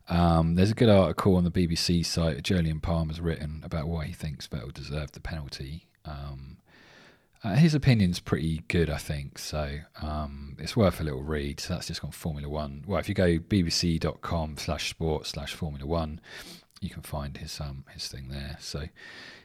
Um, 0.09 0.55
there's 0.55 0.71
a 0.71 0.75
good 0.75 0.89
article 0.89 1.37
on 1.37 1.45
the 1.45 1.51
BBC 1.51 2.07
site. 2.07 2.43
Jolyon 2.43 2.81
Palmer's 2.81 3.21
written 3.21 3.61
about 3.65 3.89
why 3.89 4.07
he 4.07 4.13
thinks 4.13 4.47
Vettel 4.47 4.73
deserved 4.73 5.15
the 5.15 5.21
penalty. 5.21 5.89
Um, 6.05 6.59
uh, 7.45 7.55
his 7.55 7.75
opinion's 7.75 8.21
pretty 8.21 8.63
good, 8.69 8.91
I 8.91 8.97
think. 8.97 9.39
So 9.39 9.79
um, 10.03 10.57
it's 10.59 10.77
worth 10.77 11.01
a 11.01 11.05
little 11.05 11.23
read. 11.23 11.61
So 11.61 11.75
that's 11.75 11.87
just 11.87 12.05
on 12.05 12.11
Formula 12.11 12.49
One. 12.49 12.85
Well, 12.87 12.99
if 12.99 13.09
you 13.09 13.15
go 13.15 13.39
bbc.com 13.39 14.57
slash 14.57 14.91
sports 14.91 15.31
slash 15.31 15.55
Formula 15.55 15.87
One, 15.87 16.21
you 16.81 16.91
can 16.91 17.03
find 17.03 17.37
his 17.37 17.61
um 17.61 17.85
his 17.93 18.09
thing 18.09 18.29
there. 18.29 18.57
So 18.61 18.85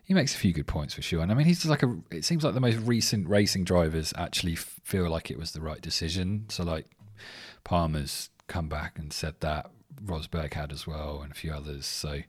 he 0.04 0.14
makes 0.14 0.36
a 0.36 0.38
few 0.38 0.54
good 0.54 0.68
points 0.68 0.94
for 0.94 1.02
sure. 1.02 1.22
And 1.22 1.32
I 1.32 1.36
mean, 1.36 1.46
he's 1.46 1.60
just 1.60 1.70
like 1.70 1.84
a. 1.84 1.98
It 2.12 2.26
seems 2.26 2.44
like 2.44 2.54
the 2.54 2.60
most 2.60 2.78
recent 2.78 3.28
racing 3.28 3.64
drivers 3.64 4.14
actually 4.18 4.56
feel 4.56 5.10
like 5.10 5.30
it 5.30 5.38
was 5.38 5.52
the 5.52 5.62
right 5.62 5.82
decision. 5.82 6.46
So 6.50 6.64
like 6.64 6.88
Palmer's 7.64 8.30
come 8.48 8.70
back 8.70 8.98
and 8.98 9.14
said 9.14 9.36
that. 9.42 9.70
Rosberg 10.04 10.54
had 10.54 10.72
as 10.74 10.88
well, 10.88 11.22
and 11.22 11.32
a 11.32 11.36
few 11.36 11.54
others. 11.54 11.86
So 11.86 12.22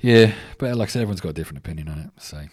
yeah, 0.00 0.34
but 0.58 0.76
like 0.76 0.88
I 0.88 0.90
said, 0.90 1.02
everyone's 1.02 1.20
got 1.20 1.30
a 1.30 1.34
different 1.34 1.58
opinion 1.58 1.88
on 1.88 1.98
it. 1.98 2.10
So 2.20 2.46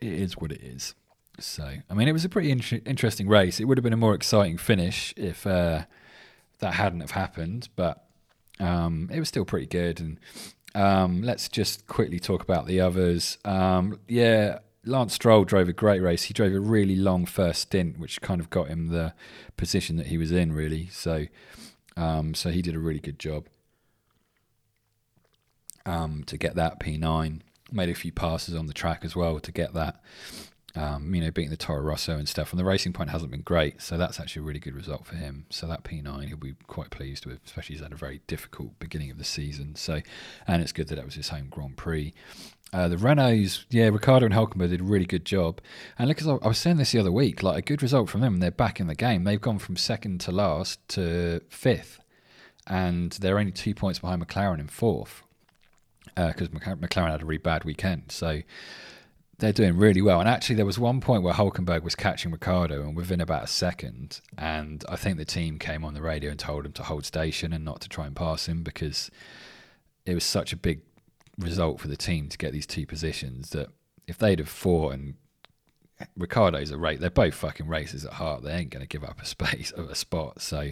it 0.00 0.12
is 0.12 0.36
what 0.36 0.52
it 0.52 0.62
is. 0.62 0.94
So, 1.38 1.68
I 1.88 1.94
mean, 1.94 2.08
it 2.08 2.12
was 2.12 2.24
a 2.24 2.28
pretty 2.28 2.50
in- 2.50 2.82
interesting 2.86 3.28
race. 3.28 3.60
It 3.60 3.64
would 3.64 3.78
have 3.78 3.82
been 3.82 3.92
a 3.92 3.98
more 3.98 4.14
exciting 4.14 4.56
finish 4.56 5.12
if 5.16 5.46
uh, 5.46 5.84
that 6.60 6.74
hadn't 6.74 7.00
have 7.00 7.12
happened, 7.12 7.68
but 7.76 8.04
um, 8.60 9.10
it 9.12 9.18
was 9.18 9.28
still 9.28 9.44
pretty 9.44 9.66
good. 9.66 10.00
And 10.00 10.20
um, 10.74 11.22
let's 11.22 11.48
just 11.48 11.86
quickly 11.86 12.18
talk 12.18 12.42
about 12.42 12.66
the 12.66 12.80
others. 12.80 13.38
Um, 13.44 13.98
yeah, 14.08 14.60
Lance 14.84 15.14
Stroll 15.14 15.44
drove 15.44 15.68
a 15.68 15.72
great 15.72 16.00
race. 16.00 16.24
He 16.24 16.34
drove 16.34 16.54
a 16.54 16.60
really 16.60 16.96
long 16.96 17.26
first 17.26 17.62
stint, 17.62 17.98
which 17.98 18.20
kind 18.20 18.40
of 18.40 18.50
got 18.50 18.68
him 18.68 18.88
the 18.88 19.14
position 19.56 19.96
that 19.96 20.06
he 20.08 20.18
was 20.18 20.30
in, 20.30 20.52
really. 20.52 20.88
So, 20.88 21.26
um, 21.96 22.34
so 22.34 22.50
he 22.50 22.62
did 22.62 22.74
a 22.74 22.80
really 22.80 23.00
good 23.00 23.18
job 23.18 23.46
um, 25.86 26.24
to 26.26 26.36
get 26.36 26.54
that 26.54 26.80
P9. 26.80 27.40
Made 27.72 27.88
a 27.88 27.94
few 27.94 28.12
passes 28.12 28.54
on 28.54 28.66
the 28.66 28.74
track 28.74 29.04
as 29.04 29.16
well 29.16 29.40
to 29.40 29.50
get 29.50 29.74
that 29.74 30.00
um, 30.76 31.14
you 31.14 31.20
know, 31.20 31.30
beating 31.30 31.50
the 31.50 31.56
Toro 31.56 31.80
Rosso 31.80 32.16
and 32.16 32.28
stuff. 32.28 32.52
And 32.52 32.58
the 32.58 32.64
racing 32.64 32.92
point 32.92 33.10
hasn't 33.10 33.30
been 33.30 33.42
great, 33.42 33.80
so 33.80 33.96
that's 33.96 34.18
actually 34.18 34.40
a 34.40 34.44
really 34.44 34.60
good 34.60 34.74
result 34.74 35.06
for 35.06 35.14
him. 35.14 35.46
So 35.50 35.66
that 35.66 35.84
P9 35.84 36.28
he'll 36.28 36.36
be 36.36 36.54
quite 36.66 36.90
pleased 36.90 37.26
with, 37.26 37.40
especially 37.44 37.76
he's 37.76 37.82
had 37.82 37.92
a 37.92 37.96
very 37.96 38.20
difficult 38.26 38.78
beginning 38.78 39.10
of 39.10 39.18
the 39.18 39.24
season. 39.24 39.76
So, 39.76 40.00
and 40.46 40.62
it's 40.62 40.72
good 40.72 40.88
that 40.88 40.96
that 40.96 41.04
was 41.04 41.14
his 41.14 41.28
home 41.28 41.48
Grand 41.50 41.76
Prix. 41.76 42.12
Uh, 42.72 42.88
the 42.88 42.96
Renaults, 42.96 43.66
yeah, 43.70 43.88
Ricciardo 43.88 44.26
and 44.26 44.34
Hulkenberg 44.34 44.70
did 44.70 44.80
a 44.80 44.84
really 44.84 45.04
good 45.04 45.24
job. 45.24 45.60
And 45.96 46.08
look, 46.08 46.20
I 46.26 46.48
was 46.48 46.58
saying 46.58 46.78
this 46.78 46.90
the 46.90 46.98
other 46.98 47.12
week, 47.12 47.44
like 47.44 47.56
a 47.56 47.62
good 47.62 47.82
result 47.82 48.08
from 48.08 48.20
them, 48.20 48.40
they're 48.40 48.50
back 48.50 48.80
in 48.80 48.88
the 48.88 48.96
game. 48.96 49.22
They've 49.22 49.40
gone 49.40 49.60
from 49.60 49.76
second 49.76 50.20
to 50.22 50.32
last 50.32 50.86
to 50.88 51.40
fifth, 51.48 52.00
and 52.66 53.12
they're 53.12 53.38
only 53.38 53.52
two 53.52 53.74
points 53.74 54.00
behind 54.00 54.26
McLaren 54.26 54.58
in 54.58 54.66
fourth 54.66 55.22
because 56.16 56.48
uh, 56.48 56.74
McLaren 56.76 57.10
had 57.10 57.22
a 57.22 57.26
really 57.26 57.38
bad 57.38 57.64
weekend. 57.64 58.10
So 58.10 58.40
they're 59.38 59.52
doing 59.52 59.76
really 59.76 60.02
well. 60.02 60.20
And 60.20 60.28
actually, 60.28 60.56
there 60.56 60.66
was 60.66 60.78
one 60.78 61.00
point 61.00 61.22
where 61.22 61.34
Hulkenberg 61.34 61.82
was 61.82 61.94
catching 61.94 62.30
Ricciardo, 62.30 62.82
and 62.82 62.96
within 62.96 63.20
about 63.20 63.44
a 63.44 63.48
second, 63.48 64.20
and 64.38 64.84
I 64.88 64.96
think 64.96 65.18
the 65.18 65.24
team 65.24 65.58
came 65.58 65.84
on 65.84 65.94
the 65.94 66.02
radio 66.02 66.30
and 66.30 66.38
told 66.38 66.66
him 66.66 66.72
to 66.72 66.82
hold 66.82 67.04
station 67.04 67.52
and 67.52 67.64
not 67.64 67.80
to 67.82 67.88
try 67.88 68.06
and 68.06 68.14
pass 68.14 68.46
him 68.46 68.62
because 68.62 69.10
it 70.06 70.14
was 70.14 70.24
such 70.24 70.52
a 70.52 70.56
big 70.56 70.80
result 71.38 71.80
for 71.80 71.88
the 71.88 71.96
team 71.96 72.28
to 72.28 72.38
get 72.38 72.52
these 72.52 72.66
two 72.66 72.86
positions 72.86 73.50
that 73.50 73.68
if 74.06 74.18
they'd 74.18 74.38
have 74.38 74.48
fought 74.48 74.92
and 74.92 75.14
Ricciardo's 76.16 76.70
a 76.70 76.78
rate, 76.78 77.00
they're 77.00 77.10
both 77.10 77.34
fucking 77.34 77.68
racers 77.68 78.04
at 78.04 78.14
heart. 78.14 78.42
They 78.42 78.52
ain't 78.52 78.70
going 78.70 78.82
to 78.82 78.88
give 78.88 79.04
up 79.04 79.20
a 79.20 79.24
space 79.24 79.72
a 79.76 79.94
spot, 79.94 80.40
so 80.40 80.70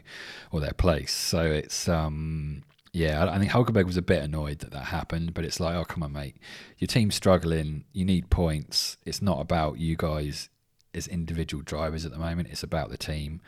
or 0.51 0.61
their 0.61 0.73
place. 0.73 1.13
So 1.13 1.43
it's 1.45 1.89
um 1.89 2.63
yeah, 2.93 3.27
I 3.31 3.39
think 3.39 3.51
Hulkenberg 3.51 3.87
was 3.87 3.97
a 3.97 4.03
bit 4.03 4.23
annoyed 4.23 4.59
that 4.59 4.71
that 4.73 4.85
happened, 4.87 5.33
but 5.33 5.45
it's 5.45 5.59
like, 5.59 5.75
oh, 5.75 5.85
come 5.85 6.03
on, 6.03 6.13
mate. 6.13 6.37
Your 6.79 6.89
team's 6.89 7.15
struggling. 7.15 7.85
You 7.93 8.05
need 8.05 8.29
points. 8.29 8.99
It's 9.07 9.23
not 9.23 9.41
about 9.41 9.79
you 9.79 9.97
guys 9.97 10.51
as 10.95 11.09
individual 11.09 11.63
drivers 11.63 12.05
at 12.05 12.13
the 12.13 12.19
moment. 12.19 12.49
It's 12.51 12.63
about 12.63 12.91
the 12.91 12.99
team. 12.99 13.41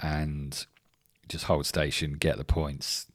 And 0.00 0.66
just 1.28 1.44
hold 1.44 1.66
station, 1.66 2.14
get 2.14 2.38
the 2.38 2.44
points, 2.44 3.06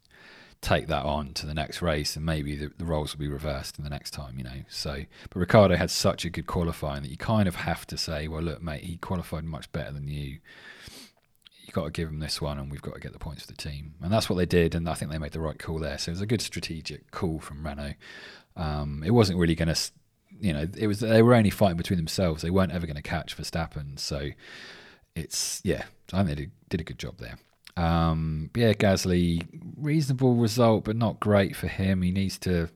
take 0.62 0.88
that 0.88 1.04
on 1.04 1.34
to 1.34 1.46
the 1.46 1.54
next 1.54 1.82
race, 1.82 2.16
and 2.16 2.26
maybe 2.26 2.56
the, 2.56 2.72
the 2.78 2.86
roles 2.86 3.14
will 3.14 3.20
be 3.20 3.28
reversed 3.28 3.78
in 3.78 3.84
the 3.84 3.90
next 3.90 4.12
time, 4.12 4.38
you 4.38 4.44
know. 4.44 4.64
So, 4.70 5.04
but 5.30 5.40
Ricciardo 5.40 5.76
had 5.76 5.92
such 5.92 6.24
a 6.24 6.30
good 6.30 6.48
qualifying 6.48 7.02
that 7.02 7.12
you 7.12 7.18
kind 7.18 7.48
of 7.48 7.56
have 7.56 7.86
to 7.88 7.98
say, 7.98 8.28
well, 8.28 8.42
look, 8.42 8.62
mate, 8.62 8.84
he 8.84 8.98
qualified 8.98 9.44
much 9.44 9.70
better 9.74 9.92
than 9.92 10.08
you 10.08 10.40
you've 11.74 11.82
got 11.82 11.86
to 11.86 11.92
give 11.92 12.10
them 12.10 12.20
this 12.20 12.40
one, 12.40 12.60
and 12.60 12.72
we've 12.72 12.84
got 12.84 12.94
to 12.94 13.00
get 13.00 13.14
the 13.14 13.20
points 13.20 13.42
for 13.42 13.48
the 13.48 13.58
team. 13.58 13.96
And 14.04 14.14
that's 14.14 14.30
what 14.30 14.36
they 14.36 14.46
did, 14.46 14.76
and 14.76 14.88
I 14.88 14.94
think 14.94 15.10
they 15.12 15.18
made 15.18 15.32
the 15.32 15.40
right 15.40 15.58
call 15.58 15.80
there. 15.80 15.98
So 15.98 16.12
it 16.12 16.14
was 16.14 16.22
a 16.22 16.28
good 16.28 16.42
strategic 16.42 17.10
call 17.10 17.40
from 17.40 17.66
Renault. 17.66 17.96
Um, 18.56 19.02
it 19.04 19.10
wasn't 19.10 19.40
really 19.40 19.56
going 19.56 19.74
to, 19.74 19.92
you 20.40 20.54
know, 20.54 20.68
it 20.78 20.86
was 20.86 21.00
they 21.00 21.24
were 21.24 21.34
only 21.34 21.50
fighting 21.50 21.78
between 21.78 21.98
themselves. 21.98 22.44
They 22.44 22.52
weren't 22.52 22.72
ever 22.72 22.86
going 22.86 22.98
to 22.98 23.02
catch 23.02 23.36
Verstappen. 23.36 23.98
So 23.98 24.30
it's 25.16 25.62
yeah, 25.64 25.86
I 26.12 26.18
think 26.24 26.28
they 26.28 26.44
did, 26.44 26.52
did 26.70 26.82
a 26.82 26.84
good 26.84 27.00
job 27.00 27.18
there. 27.18 27.40
Um, 27.76 28.52
yeah, 28.56 28.74
Gasly, 28.74 29.48
reasonable 29.76 30.36
result, 30.36 30.84
but 30.84 30.96
not 30.96 31.20
great 31.20 31.56
for 31.56 31.68
him. 31.68 32.04
He 32.04 32.12
needs 32.12 32.38
to, 32.40 32.70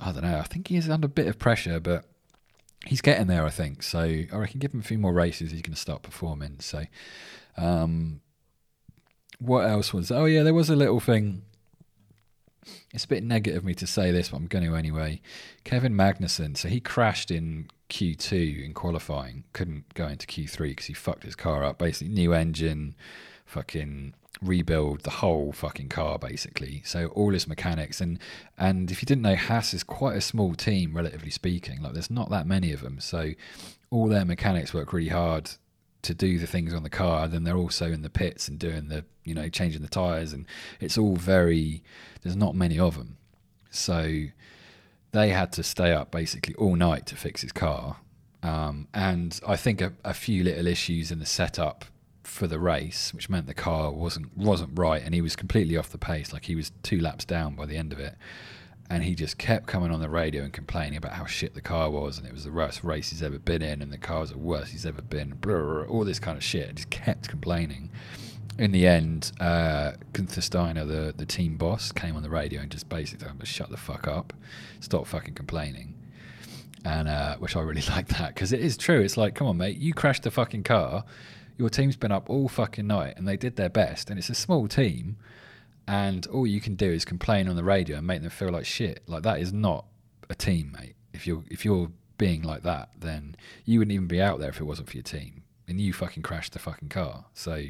I 0.00 0.12
don't 0.12 0.22
know. 0.22 0.38
I 0.38 0.44
think 0.44 0.68
he 0.68 0.76
is 0.76 0.88
under 0.88 1.06
a 1.06 1.10
bit 1.10 1.26
of 1.26 1.38
pressure, 1.38 1.78
but 1.78 2.06
he's 2.86 3.02
getting 3.02 3.26
there, 3.26 3.44
I 3.44 3.50
think. 3.50 3.82
So 3.82 4.00
I 4.00 4.28
reckon 4.32 4.60
give 4.60 4.72
him 4.72 4.80
a 4.80 4.84
few 4.84 4.98
more 4.98 5.12
races, 5.12 5.50
he's 5.50 5.60
going 5.60 5.74
to 5.74 5.80
start 5.80 6.02
performing. 6.02 6.56
So, 6.60 6.84
um, 7.56 8.20
what 9.38 9.68
else 9.68 9.92
was? 9.92 10.10
Oh 10.10 10.24
yeah, 10.24 10.42
there 10.42 10.54
was 10.54 10.70
a 10.70 10.76
little 10.76 11.00
thing. 11.00 11.42
It's 12.92 13.04
a 13.04 13.08
bit 13.08 13.22
negative 13.22 13.58
of 13.58 13.64
me 13.64 13.74
to 13.74 13.86
say 13.86 14.10
this, 14.10 14.30
but 14.30 14.38
I'm 14.38 14.46
going 14.46 14.64
to 14.64 14.74
anyway. 14.74 15.20
Kevin 15.64 15.94
Magnussen, 15.94 16.56
so 16.56 16.68
he 16.68 16.80
crashed 16.80 17.30
in 17.30 17.68
Q2 17.90 18.64
in 18.64 18.72
qualifying, 18.72 19.44
couldn't 19.52 19.92
go 19.94 20.06
into 20.06 20.26
Q3 20.26 20.70
because 20.70 20.86
he 20.86 20.94
fucked 20.94 21.24
his 21.24 21.36
car 21.36 21.62
up. 21.62 21.78
Basically, 21.78 22.12
new 22.12 22.32
engine, 22.32 22.94
fucking 23.44 24.14
rebuild 24.42 25.00
the 25.00 25.10
whole 25.10 25.52
fucking 25.52 25.88
car 25.88 26.18
basically. 26.18 26.82
So 26.84 27.06
all 27.08 27.32
his 27.32 27.46
mechanics 27.46 28.00
and 28.00 28.18
and 28.58 28.90
if 28.90 29.02
you 29.02 29.06
didn't 29.06 29.22
know, 29.22 29.36
Haas 29.36 29.74
is 29.74 29.84
quite 29.84 30.16
a 30.16 30.20
small 30.20 30.54
team 30.54 30.94
relatively 30.94 31.30
speaking. 31.30 31.82
Like 31.82 31.92
there's 31.92 32.10
not 32.10 32.30
that 32.30 32.46
many 32.46 32.72
of 32.72 32.80
them, 32.80 33.00
so 33.00 33.30
all 33.90 34.08
their 34.08 34.24
mechanics 34.24 34.74
work 34.74 34.92
really 34.92 35.08
hard 35.08 35.50
to 36.04 36.14
do 36.14 36.38
the 36.38 36.46
things 36.46 36.72
on 36.72 36.82
the 36.82 36.90
car. 36.90 37.28
Then 37.28 37.44
they're 37.44 37.56
also 37.56 37.90
in 37.90 38.02
the 38.02 38.10
pits 38.10 38.48
and 38.48 38.58
doing 38.58 38.88
the 38.88 39.04
you 39.24 39.34
know 39.34 39.48
changing 39.48 39.82
the 39.82 39.88
tires, 39.88 40.32
and 40.32 40.46
it's 40.80 40.96
all 40.96 41.16
very. 41.16 41.82
There's 42.22 42.36
not 42.36 42.54
many 42.54 42.78
of 42.78 42.96
them, 42.96 43.18
so 43.70 44.24
they 45.12 45.30
had 45.30 45.52
to 45.52 45.62
stay 45.62 45.92
up 45.92 46.10
basically 46.10 46.54
all 46.54 46.76
night 46.76 47.06
to 47.06 47.16
fix 47.16 47.42
his 47.42 47.52
car. 47.52 47.96
Um, 48.42 48.88
and 48.92 49.40
I 49.46 49.56
think 49.56 49.80
a, 49.80 49.92
a 50.04 50.12
few 50.12 50.44
little 50.44 50.66
issues 50.66 51.10
in 51.10 51.18
the 51.18 51.26
setup 51.26 51.86
for 52.24 52.46
the 52.46 52.58
race, 52.58 53.14
which 53.14 53.30
meant 53.30 53.46
the 53.46 53.54
car 53.54 53.90
wasn't 53.90 54.36
wasn't 54.36 54.78
right, 54.78 55.02
and 55.02 55.14
he 55.14 55.22
was 55.22 55.36
completely 55.36 55.76
off 55.76 55.90
the 55.90 55.98
pace. 55.98 56.32
Like 56.32 56.44
he 56.44 56.54
was 56.54 56.72
two 56.82 57.00
laps 57.00 57.24
down 57.24 57.54
by 57.54 57.66
the 57.66 57.76
end 57.76 57.92
of 57.92 58.00
it, 58.00 58.16
and 58.90 59.02
he 59.02 59.14
just 59.14 59.38
kept 59.38 59.66
coming 59.66 59.90
on 59.90 60.00
the 60.00 60.08
radio 60.08 60.42
and 60.42 60.52
complaining 60.52 60.96
about 60.96 61.12
how 61.12 61.24
shit 61.24 61.54
the 61.54 61.60
car 61.60 61.90
was, 61.90 62.18
and 62.18 62.26
it 62.26 62.32
was 62.32 62.44
the 62.44 62.52
worst 62.52 62.84
race 62.84 63.10
he's 63.10 63.22
ever 63.22 63.38
been 63.38 63.62
in, 63.62 63.82
and 63.82 63.92
the 63.92 63.98
car 63.98 64.20
was 64.20 64.30
the 64.30 64.38
worst 64.38 64.72
he's 64.72 64.86
ever 64.86 65.02
been. 65.02 65.30
Blah, 65.40 65.58
blah, 65.58 65.74
blah, 65.74 65.84
all 65.84 66.04
this 66.04 66.18
kind 66.18 66.36
of 66.36 66.44
shit. 66.44 66.74
Just 66.74 66.90
kept 66.90 67.28
complaining. 67.28 67.90
In 68.58 68.70
the 68.70 68.86
end, 68.86 69.32
uh, 69.40 69.92
Gunther 70.12 70.40
Steiner, 70.40 70.84
the 70.84 71.12
the 71.16 71.26
team 71.26 71.56
boss, 71.56 71.92
came 71.92 72.16
on 72.16 72.22
the 72.22 72.30
radio 72.30 72.60
and 72.60 72.70
just 72.70 72.88
basically 72.88 73.24
told 73.24 73.32
him 73.32 73.40
to 73.40 73.46
shut 73.46 73.70
the 73.70 73.76
fuck 73.76 74.06
up, 74.06 74.32
stop 74.80 75.06
fucking 75.06 75.34
complaining 75.34 75.94
and 76.86 77.08
uh, 77.08 77.34
which 77.38 77.56
I 77.56 77.62
really 77.62 77.80
like 77.88 78.08
that 78.08 78.34
because 78.34 78.52
it 78.52 78.60
is 78.60 78.76
true. 78.76 79.00
It's 79.00 79.16
like, 79.16 79.34
come 79.34 79.46
on, 79.46 79.56
mate, 79.56 79.78
you 79.78 79.94
crashed 79.94 80.22
the 80.22 80.30
fucking 80.30 80.64
car 80.64 81.04
your 81.56 81.68
team's 81.68 81.96
been 81.96 82.12
up 82.12 82.28
all 82.28 82.48
fucking 82.48 82.86
night 82.86 83.14
and 83.16 83.28
they 83.28 83.36
did 83.36 83.56
their 83.56 83.68
best 83.68 84.10
and 84.10 84.18
it's 84.18 84.28
a 84.28 84.34
small 84.34 84.66
team 84.68 85.16
and 85.86 86.26
all 86.28 86.46
you 86.46 86.60
can 86.60 86.74
do 86.74 86.90
is 86.90 87.04
complain 87.04 87.48
on 87.48 87.56
the 87.56 87.64
radio 87.64 87.98
and 87.98 88.06
make 88.06 88.22
them 88.22 88.30
feel 88.30 88.50
like 88.50 88.64
shit. 88.64 89.02
Like 89.06 89.22
that 89.22 89.40
is 89.40 89.52
not 89.52 89.86
a 90.30 90.34
team, 90.34 90.74
mate. 90.78 90.96
If 91.12 91.26
you're 91.26 91.44
if 91.50 91.64
you're 91.64 91.90
being 92.18 92.42
like 92.42 92.62
that, 92.62 92.90
then 92.98 93.36
you 93.64 93.78
wouldn't 93.78 93.94
even 93.94 94.06
be 94.06 94.20
out 94.20 94.38
there 94.40 94.48
if 94.48 94.60
it 94.60 94.64
wasn't 94.64 94.88
for 94.88 94.96
your 94.96 95.02
team. 95.02 95.42
And 95.66 95.80
you 95.80 95.92
fucking 95.92 96.22
crashed 96.22 96.52
the 96.52 96.58
fucking 96.58 96.90
car. 96.90 97.24
So 97.32 97.62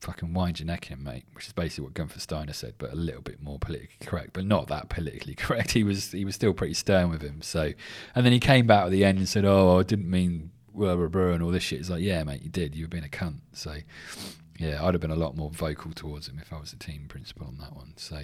fucking 0.00 0.32
wind 0.32 0.60
your 0.60 0.66
neck 0.66 0.90
in, 0.90 1.02
mate, 1.02 1.24
which 1.32 1.46
is 1.46 1.52
basically 1.52 1.84
what 1.84 1.94
Gunther 1.94 2.20
Steiner 2.20 2.52
said, 2.52 2.74
but 2.78 2.92
a 2.92 2.96
little 2.96 3.22
bit 3.22 3.42
more 3.42 3.58
politically 3.58 4.06
correct, 4.06 4.30
but 4.32 4.44
not 4.44 4.68
that 4.68 4.88
politically 4.88 5.34
correct. 5.36 5.72
He 5.72 5.84
was 5.84 6.12
he 6.12 6.24
was 6.24 6.34
still 6.34 6.52
pretty 6.52 6.74
stern 6.74 7.10
with 7.10 7.22
him. 7.22 7.42
So 7.42 7.72
and 8.14 8.24
then 8.24 8.32
he 8.32 8.40
came 8.40 8.66
back 8.66 8.86
at 8.86 8.90
the 8.90 9.04
end 9.04 9.18
and 9.18 9.28
said, 9.28 9.44
Oh, 9.44 9.78
I 9.78 9.82
didn't 9.82 10.10
mean 10.10 10.50
blah, 10.78 10.96
blah, 10.96 11.08
blah, 11.08 11.32
and 11.32 11.42
all 11.42 11.50
this 11.50 11.62
shit. 11.62 11.80
It's 11.80 11.90
like, 11.90 12.02
yeah, 12.02 12.22
mate, 12.24 12.42
you 12.42 12.50
did. 12.50 12.74
You 12.74 12.84
were 12.84 12.88
being 12.88 13.04
a 13.04 13.08
cunt. 13.08 13.40
So, 13.52 13.76
yeah, 14.58 14.84
I'd 14.84 14.94
have 14.94 15.00
been 15.00 15.10
a 15.10 15.16
lot 15.16 15.36
more 15.36 15.50
vocal 15.50 15.92
towards 15.92 16.28
him 16.28 16.38
if 16.40 16.52
I 16.52 16.58
was 16.58 16.72
the 16.72 16.76
team 16.76 17.06
principal 17.08 17.46
on 17.46 17.58
that 17.58 17.74
one. 17.74 17.94
So, 17.96 18.22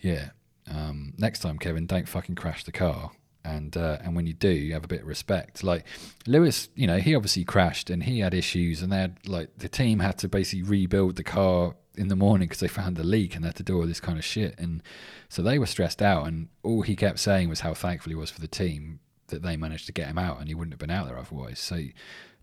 yeah. 0.00 0.30
Um, 0.70 1.12
next 1.18 1.40
time, 1.40 1.58
Kevin, 1.58 1.86
don't 1.86 2.08
fucking 2.08 2.36
crash 2.36 2.64
the 2.64 2.72
car. 2.72 3.12
And 3.44 3.76
uh, 3.76 3.98
and 4.02 4.14
when 4.14 4.26
you 4.26 4.34
do, 4.34 4.50
you 4.50 4.72
have 4.74 4.84
a 4.84 4.88
bit 4.88 5.00
of 5.00 5.06
respect. 5.08 5.64
Like 5.64 5.84
Lewis, 6.26 6.68
you 6.76 6.86
know, 6.86 6.98
he 6.98 7.14
obviously 7.16 7.42
crashed 7.44 7.90
and 7.90 8.04
he 8.04 8.20
had 8.20 8.34
issues, 8.34 8.82
and 8.82 8.92
they 8.92 8.98
had 8.98 9.18
like 9.26 9.58
the 9.58 9.68
team 9.68 9.98
had 9.98 10.16
to 10.18 10.28
basically 10.28 10.62
rebuild 10.62 11.16
the 11.16 11.24
car 11.24 11.74
in 11.96 12.06
the 12.06 12.16
morning 12.16 12.46
because 12.46 12.60
they 12.60 12.68
found 12.68 12.96
the 12.96 13.04
leak 13.04 13.34
and 13.34 13.44
they 13.44 13.48
had 13.48 13.56
to 13.56 13.64
do 13.64 13.76
all 13.76 13.86
this 13.86 14.00
kind 14.00 14.16
of 14.16 14.24
shit. 14.24 14.54
And 14.58 14.80
so 15.28 15.42
they 15.42 15.58
were 15.58 15.66
stressed 15.66 16.00
out. 16.00 16.26
And 16.26 16.48
all 16.62 16.82
he 16.82 16.94
kept 16.94 17.18
saying 17.18 17.48
was 17.48 17.60
how 17.60 17.74
thankful 17.74 18.10
he 18.10 18.16
was 18.16 18.30
for 18.30 18.40
the 18.40 18.48
team 18.48 19.00
that 19.26 19.42
they 19.42 19.56
managed 19.56 19.86
to 19.86 19.92
get 19.92 20.06
him 20.06 20.18
out, 20.18 20.38
and 20.38 20.46
he 20.46 20.54
wouldn't 20.54 20.72
have 20.72 20.78
been 20.78 20.90
out 20.90 21.08
there 21.08 21.18
otherwise. 21.18 21.58
So 21.58 21.82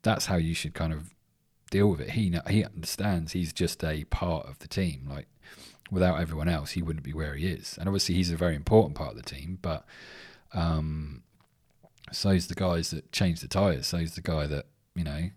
that's 0.02 0.26
how 0.26 0.36
you 0.36 0.54
should 0.54 0.74
kind 0.74 0.92
of 0.92 1.14
deal 1.70 1.90
with 1.90 2.02
it. 2.02 2.12
He 2.12 2.36
he 2.50 2.64
understands 2.64 3.34
he's 3.34 3.54
just 3.54 3.84
a 3.84 4.04
part 4.06 4.48
of 4.48 4.60
the 4.60 4.68
team. 4.68 5.08
Like 5.10 5.28
without 5.92 6.20
everyone 6.20 6.50
else, 6.50 6.72
he 6.72 6.82
wouldn't 6.82 7.06
be 7.06 7.14
where 7.14 7.36
he 7.36 7.48
is. 7.48 7.78
And 7.80 7.88
obviously, 7.88 8.16
he's 8.16 8.32
a 8.32 8.38
very 8.38 8.56
important 8.56 8.96
part 8.96 9.12
of 9.12 9.18
the 9.18 9.24
team. 9.24 9.60
But 9.62 9.86
um, 10.54 11.24
so's 12.12 12.48
the 12.48 12.56
guys 12.56 12.92
that 12.92 13.12
change 13.12 13.42
the 13.42 13.48
tires. 13.48 13.88
So's 13.88 14.16
the 14.16 14.22
guy 14.22 14.48
that 14.48 14.66
you 14.96 15.04
know 15.04 15.30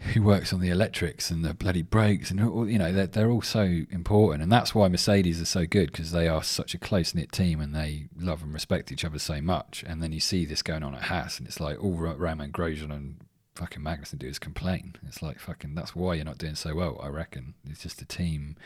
who 0.00 0.22
works 0.22 0.52
on 0.52 0.60
the 0.60 0.70
electrics 0.70 1.30
and 1.30 1.44
the 1.44 1.52
bloody 1.52 1.82
brakes 1.82 2.30
and 2.30 2.40
you 2.70 2.78
know 2.78 2.90
they're, 2.90 3.06
they're 3.06 3.30
all 3.30 3.42
so 3.42 3.82
important 3.90 4.42
and 4.42 4.50
that's 4.50 4.74
why 4.74 4.88
mercedes 4.88 5.40
are 5.40 5.46
so 5.46 5.66
good 5.66 5.92
because 5.92 6.10
they 6.10 6.26
are 6.26 6.42
such 6.42 6.72
a 6.72 6.78
close-knit 6.78 7.30
team 7.30 7.60
and 7.60 7.74
they 7.74 8.06
love 8.18 8.42
and 8.42 8.54
respect 8.54 8.90
each 8.90 9.04
other 9.04 9.18
so 9.18 9.42
much 9.42 9.84
and 9.86 10.02
then 10.02 10.10
you 10.10 10.18
see 10.18 10.46
this 10.46 10.62
going 10.62 10.82
on 10.82 10.94
at 10.94 11.02
haas 11.02 11.38
and 11.38 11.46
it's 11.46 11.60
like 11.60 11.82
all 11.82 11.92
romain 11.92 12.50
grosjean 12.50 12.90
and 12.90 13.16
fucking 13.60 13.82
magnussen 13.82 14.18
do 14.18 14.26
is 14.26 14.38
complain 14.38 14.96
it's 15.06 15.22
like 15.22 15.38
fucking 15.38 15.74
that's 15.74 15.94
why 15.94 16.14
you're 16.14 16.24
not 16.24 16.38
doing 16.38 16.54
so 16.54 16.74
well 16.74 16.98
i 17.02 17.08
reckon 17.08 17.54
it's 17.68 17.82
just 17.82 17.98
the 17.98 18.04
team 18.04 18.56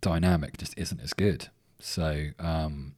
dynamic 0.00 0.56
just 0.56 0.74
isn't 0.76 1.00
as 1.00 1.12
good 1.12 1.48
so 1.78 2.28
um, 2.38 2.94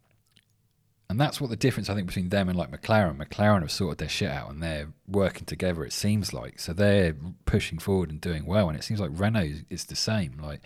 and 1.09 1.21
that's 1.21 1.41
what 1.41 1.51
the 1.51 1.57
difference 1.57 1.89
I 1.89 1.95
think 1.95 2.09
between 2.09 2.31
them 2.31 2.49
and 2.49 2.59
like 2.59 2.71
McLaren. 2.71 3.17
McLaren 3.17 3.61
have 3.61 3.71
sorted 3.71 3.99
their 3.99 4.09
shit 4.09 4.31
out 4.31 4.51
and 4.51 4.63
they're 4.63 4.93
working 5.07 5.47
together. 5.47 5.85
It 5.85 5.93
seems 5.93 6.33
like 6.33 6.59
so 6.59 6.73
they're 6.73 7.15
pushing 7.45 7.79
forward 7.79 8.11
and 8.11 8.21
doing 8.21 8.45
well. 8.45 8.69
And 8.69 8.77
it 8.77 8.83
seems 8.83 9.01
like 9.01 9.11
Renault 9.13 9.63
is 9.71 9.85
the 9.85 9.97
same. 9.97 10.39
Like 10.43 10.61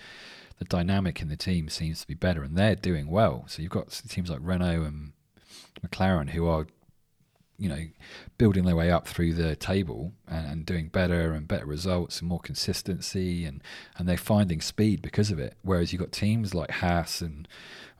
the 0.59 0.65
dynamic 0.65 1.21
in 1.21 1.29
the 1.29 1.37
team 1.37 1.69
seems 1.69 2.01
to 2.01 2.07
be 2.07 2.15
better, 2.15 2.43
and 2.43 2.57
they're 2.57 2.75
doing 2.75 3.09
well. 3.09 3.45
So 3.49 3.61
you've 3.61 3.71
got 3.71 3.91
teams 4.09 4.31
like 4.31 4.41
Renault 4.43 4.83
and 4.83 5.13
McLaren 5.87 6.31
who 6.31 6.47
are, 6.47 6.67
you 7.61 7.69
know, 7.69 7.85
building 8.39 8.65
their 8.65 8.75
way 8.75 8.91
up 8.91 9.07
through 9.07 9.35
the 9.35 9.55
table 9.55 10.13
and, 10.27 10.47
and 10.47 10.67
doing 10.67 10.89
better 10.89 11.35
and 11.35 11.47
better 11.47 11.67
results 11.67 12.21
and 12.21 12.29
more 12.29 12.41
consistency, 12.41 13.45
and 13.45 13.63
and 13.99 14.09
they're 14.09 14.17
finding 14.17 14.63
speed 14.63 15.03
because 15.03 15.31
of 15.31 15.39
it. 15.39 15.57
Whereas 15.63 15.93
you've 15.93 16.01
got 16.01 16.11
teams 16.11 16.55
like 16.55 16.71
Haas 16.71 17.21
and 17.21 17.47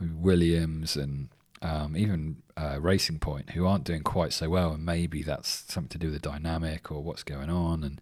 Williams 0.01 0.97
and 0.97 1.29
um, 1.61 1.95
even 1.95 2.43
uh, 2.57 2.79
Racing 2.81 3.19
Point, 3.19 3.51
who 3.51 3.67
aren't 3.67 3.85
doing 3.85 4.03
quite 4.03 4.33
so 4.33 4.49
well, 4.49 4.73
and 4.73 4.85
maybe 4.85 5.23
that's 5.23 5.65
something 5.69 5.91
to 5.91 5.99
do 5.99 6.11
with 6.11 6.23
the 6.23 6.31
dynamic 6.31 6.91
or 6.91 7.03
what's 7.03 7.23
going 7.23 7.51
on, 7.51 7.85
and 7.85 8.01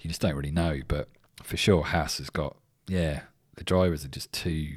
you 0.00 0.08
just 0.08 0.20
don't 0.20 0.36
really 0.36 0.52
know. 0.52 0.78
But 0.86 1.08
for 1.42 1.56
sure, 1.56 1.82
Haas 1.82 2.18
has 2.18 2.30
got 2.30 2.56
yeah, 2.86 3.22
the 3.56 3.64
drivers 3.64 4.04
are 4.04 4.08
just 4.08 4.32
too 4.32 4.76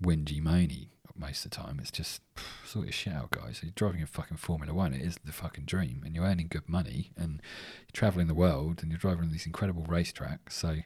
whingy 0.00 0.40
moany 0.40 0.86
most 1.18 1.44
of 1.44 1.50
the 1.50 1.56
time. 1.56 1.78
It's 1.80 1.90
just 1.90 2.22
sort 2.64 2.88
of 2.88 2.94
shit 2.94 3.12
out, 3.12 3.30
guys. 3.30 3.60
You're 3.62 3.72
driving 3.74 4.02
a 4.02 4.06
fucking 4.06 4.36
Formula 4.36 4.72
One. 4.72 4.94
It 4.94 5.02
is 5.02 5.16
the 5.24 5.32
fucking 5.32 5.64
dream, 5.64 6.02
and 6.04 6.14
you're 6.14 6.24
earning 6.24 6.48
good 6.48 6.68
money, 6.68 7.10
and 7.16 7.40
you're 7.80 7.92
traveling 7.92 8.26
the 8.26 8.34
world, 8.34 8.80
and 8.82 8.90
you're 8.90 8.98
driving 8.98 9.24
on 9.24 9.32
these 9.32 9.46
incredible 9.46 9.84
racetracks. 9.84 10.52
So, 10.52 10.78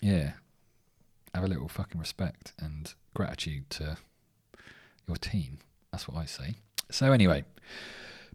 yeah, 0.00 0.32
have 1.34 1.44
a 1.44 1.48
little 1.48 1.68
fucking 1.68 2.00
respect 2.00 2.52
and 2.58 2.94
gratitude 3.14 3.70
to 3.70 3.98
your 5.06 5.16
team. 5.16 5.58
That's 5.92 6.08
what 6.08 6.18
I 6.18 6.26
say. 6.26 6.56
So 6.90 7.12
anyway, 7.12 7.44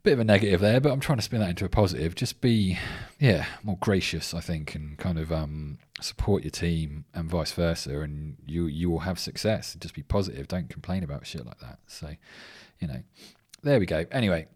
bit 0.04 0.14
of 0.14 0.20
a 0.20 0.24
negative 0.24 0.60
there, 0.60 0.82
but 0.82 0.92
I'm 0.92 1.00
trying 1.00 1.18
to 1.18 1.24
spin 1.24 1.40
that 1.40 1.50
into 1.50 1.66
a 1.66 1.70
positive. 1.70 2.14
Just 2.14 2.42
be, 2.42 2.78
yeah, 3.20 3.46
more 3.64 3.78
gracious, 3.80 4.34
I 4.34 4.42
think, 4.42 4.76
and 4.76 4.98
kind 4.98 5.18
of 5.18 5.32
um, 5.32 5.80
support 6.02 6.44
your 6.44 6.52
team 6.52 7.06
and 7.14 7.30
vice 7.30 7.54
versa, 7.54 8.02
and 8.02 8.36
you 8.46 8.66
you 8.68 8.90
will 8.90 9.00
have 9.00 9.18
success. 9.18 9.76
Just 9.80 9.96
be 9.96 10.04
positive. 10.04 10.48
Don't 10.48 10.70
complain 10.70 11.04
about 11.04 11.26
shit 11.26 11.46
like 11.46 11.60
that. 11.60 11.80
So, 11.88 12.16
you 12.80 12.88
know, 12.88 13.02
there 13.64 13.80
we 13.80 13.86
go. 13.86 14.06
Anyway, 14.12 14.48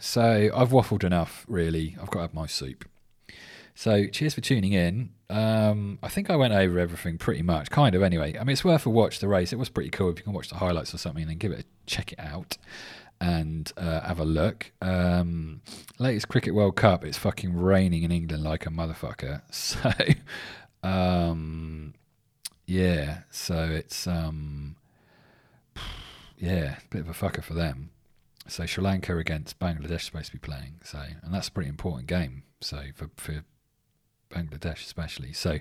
so 0.00 0.50
I've 0.54 0.70
waffled 0.70 1.02
enough. 1.02 1.44
Really, 1.48 1.96
I've 2.00 2.10
got 2.10 2.20
to 2.20 2.20
have 2.20 2.34
my 2.34 2.46
soup. 2.46 2.88
So 3.74 4.06
cheers 4.06 4.34
for 4.34 4.42
tuning 4.42 4.74
in. 4.74 5.10
Um, 5.30 5.98
I 6.02 6.08
think 6.08 6.28
I 6.28 6.36
went 6.36 6.52
over 6.52 6.78
everything 6.78 7.16
pretty 7.16 7.42
much, 7.42 7.70
kind 7.70 7.94
of 7.94 8.02
anyway. 8.02 8.36
I 8.38 8.44
mean, 8.44 8.50
it's 8.50 8.64
worth 8.64 8.84
a 8.86 8.90
watch. 8.90 9.18
The 9.18 9.28
race 9.28 9.52
it 9.52 9.58
was 9.58 9.70
pretty 9.70 9.90
cool. 9.90 10.10
If 10.10 10.18
you 10.18 10.24
can 10.24 10.34
watch 10.34 10.50
the 10.50 10.56
highlights 10.56 10.94
or 10.94 10.98
something, 10.98 11.22
and 11.22 11.30
then 11.30 11.38
give 11.38 11.50
it 11.50 11.60
a 11.60 11.64
check 11.86 12.12
it 12.12 12.20
out 12.20 12.58
and 13.22 13.72
uh, 13.76 14.00
have 14.00 14.18
a 14.18 14.24
look. 14.24 14.72
Um, 14.82 15.62
latest 16.00 16.28
Cricket 16.28 16.54
World 16.54 16.74
Cup. 16.74 17.04
It's 17.04 17.16
fucking 17.16 17.54
raining 17.54 18.02
in 18.02 18.10
England 18.10 18.42
like 18.42 18.66
a 18.66 18.70
motherfucker. 18.70 19.42
So, 19.52 19.92
um, 20.82 21.94
yeah. 22.66 23.20
So 23.30 23.62
it's 23.70 24.08
um, 24.08 24.74
yeah, 26.36 26.78
bit 26.90 27.02
of 27.02 27.08
a 27.08 27.12
fucker 27.12 27.44
for 27.44 27.54
them. 27.54 27.90
So 28.48 28.66
Sri 28.66 28.82
Lanka 28.82 29.16
against 29.16 29.60
Bangladesh 29.60 30.02
supposed 30.02 30.26
to 30.26 30.32
be 30.32 30.38
playing. 30.38 30.80
So 30.82 30.98
and 31.22 31.32
that's 31.32 31.46
a 31.46 31.52
pretty 31.52 31.70
important 31.70 32.08
game. 32.08 32.42
So 32.60 32.82
for 32.96 33.08
for 33.16 33.44
Bangladesh 34.30 34.84
especially. 34.84 35.32
So, 35.32 35.58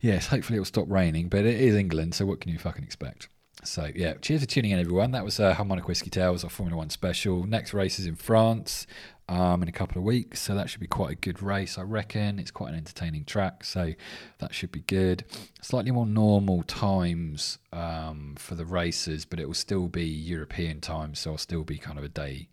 yes, 0.00 0.28
hopefully 0.28 0.56
it'll 0.56 0.64
stop 0.64 0.88
raining, 0.88 1.28
but 1.28 1.44
it 1.44 1.60
is 1.60 1.74
England, 1.74 2.14
so 2.14 2.24
what 2.24 2.40
can 2.40 2.52
you 2.52 2.58
fucking 2.58 2.84
expect? 2.84 3.28
So 3.66 3.90
yeah, 3.94 4.14
cheers 4.14 4.40
for 4.40 4.46
tuning 4.46 4.70
in, 4.70 4.78
everyone. 4.78 5.10
That 5.10 5.24
was 5.24 5.40
uh, 5.40 5.54
Harmonic 5.54 5.88
Whiskey 5.88 6.10
Tales, 6.10 6.44
our 6.44 6.50
Formula 6.50 6.76
One 6.76 6.90
special. 6.90 7.44
Next 7.44 7.74
race 7.74 7.98
is 7.98 8.06
in 8.06 8.14
France 8.14 8.86
um, 9.28 9.62
in 9.62 9.68
a 9.68 9.72
couple 9.72 9.98
of 9.98 10.04
weeks, 10.04 10.40
so 10.40 10.54
that 10.54 10.70
should 10.70 10.80
be 10.80 10.86
quite 10.86 11.12
a 11.12 11.14
good 11.16 11.42
race, 11.42 11.76
I 11.76 11.82
reckon. 11.82 12.38
It's 12.38 12.50
quite 12.50 12.70
an 12.70 12.76
entertaining 12.76 13.24
track, 13.24 13.64
so 13.64 13.92
that 14.38 14.54
should 14.54 14.70
be 14.70 14.80
good. 14.80 15.24
Slightly 15.60 15.90
more 15.90 16.06
normal 16.06 16.62
times 16.62 17.58
um, 17.72 18.36
for 18.38 18.54
the 18.54 18.64
races, 18.64 19.24
but 19.24 19.40
it 19.40 19.46
will 19.46 19.54
still 19.54 19.88
be 19.88 20.04
European 20.04 20.80
time, 20.80 21.14
so 21.14 21.32
I'll 21.32 21.38
still 21.38 21.64
be 21.64 21.78
kind 21.78 21.98
of 21.98 22.04
a 22.04 22.08
day 22.08 22.48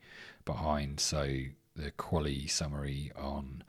behind. 0.46 1.00
So 1.00 1.38
the 1.76 1.92
quali 1.92 2.48
summary 2.48 3.12
on 3.16 3.64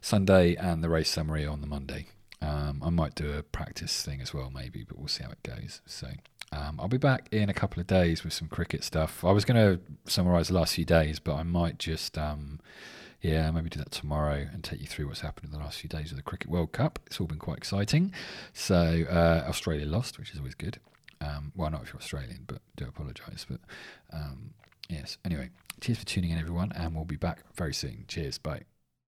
Sunday 0.00 0.54
and 0.56 0.82
the 0.82 0.88
race 0.88 1.10
summary 1.10 1.46
on 1.46 1.60
the 1.60 1.66
Monday. 1.66 2.08
Um, 2.42 2.82
I 2.84 2.90
might 2.90 3.14
do 3.14 3.32
a 3.32 3.42
practice 3.42 4.02
thing 4.02 4.20
as 4.20 4.32
well, 4.32 4.50
maybe, 4.54 4.84
but 4.84 4.98
we'll 4.98 5.08
see 5.08 5.24
how 5.24 5.30
it 5.30 5.42
goes. 5.42 5.82
So 5.86 6.08
um, 6.52 6.78
I'll 6.80 6.88
be 6.88 6.98
back 6.98 7.28
in 7.30 7.48
a 7.48 7.54
couple 7.54 7.80
of 7.80 7.86
days 7.86 8.24
with 8.24 8.32
some 8.32 8.48
cricket 8.48 8.82
stuff. 8.82 9.24
I 9.24 9.32
was 9.32 9.44
going 9.44 9.56
to 9.56 9.80
summarise 10.10 10.48
the 10.48 10.54
last 10.54 10.74
few 10.74 10.84
days, 10.84 11.18
but 11.18 11.34
I 11.34 11.42
might 11.42 11.78
just, 11.78 12.16
um, 12.16 12.60
yeah, 13.20 13.50
maybe 13.50 13.68
do 13.68 13.78
that 13.78 13.90
tomorrow 13.90 14.48
and 14.52 14.64
take 14.64 14.80
you 14.80 14.86
through 14.86 15.06
what's 15.06 15.20
happened 15.20 15.52
in 15.52 15.58
the 15.58 15.62
last 15.64 15.80
few 15.80 15.88
days 15.88 16.10
of 16.10 16.16
the 16.16 16.22
Cricket 16.22 16.48
World 16.50 16.72
Cup. 16.72 16.98
It's 17.06 17.20
all 17.20 17.26
been 17.26 17.38
quite 17.38 17.58
exciting. 17.58 18.12
So 18.52 19.04
uh, 19.08 19.44
Australia 19.46 19.86
lost, 19.86 20.18
which 20.18 20.32
is 20.32 20.38
always 20.38 20.54
good. 20.54 20.80
Um, 21.20 21.52
well, 21.54 21.70
not 21.70 21.82
if 21.82 21.88
you're 21.92 22.00
Australian, 22.00 22.44
but 22.46 22.62
do 22.76 22.86
apologise. 22.86 23.46
But 23.48 23.60
um, 24.12 24.54
yes, 24.88 25.18
anyway, 25.24 25.50
cheers 25.80 25.98
for 25.98 26.06
tuning 26.06 26.30
in, 26.30 26.38
everyone, 26.38 26.72
and 26.74 26.94
we'll 26.94 27.04
be 27.04 27.16
back 27.16 27.44
very 27.54 27.74
soon. 27.74 28.06
Cheers, 28.08 28.38
bye. 28.38 28.62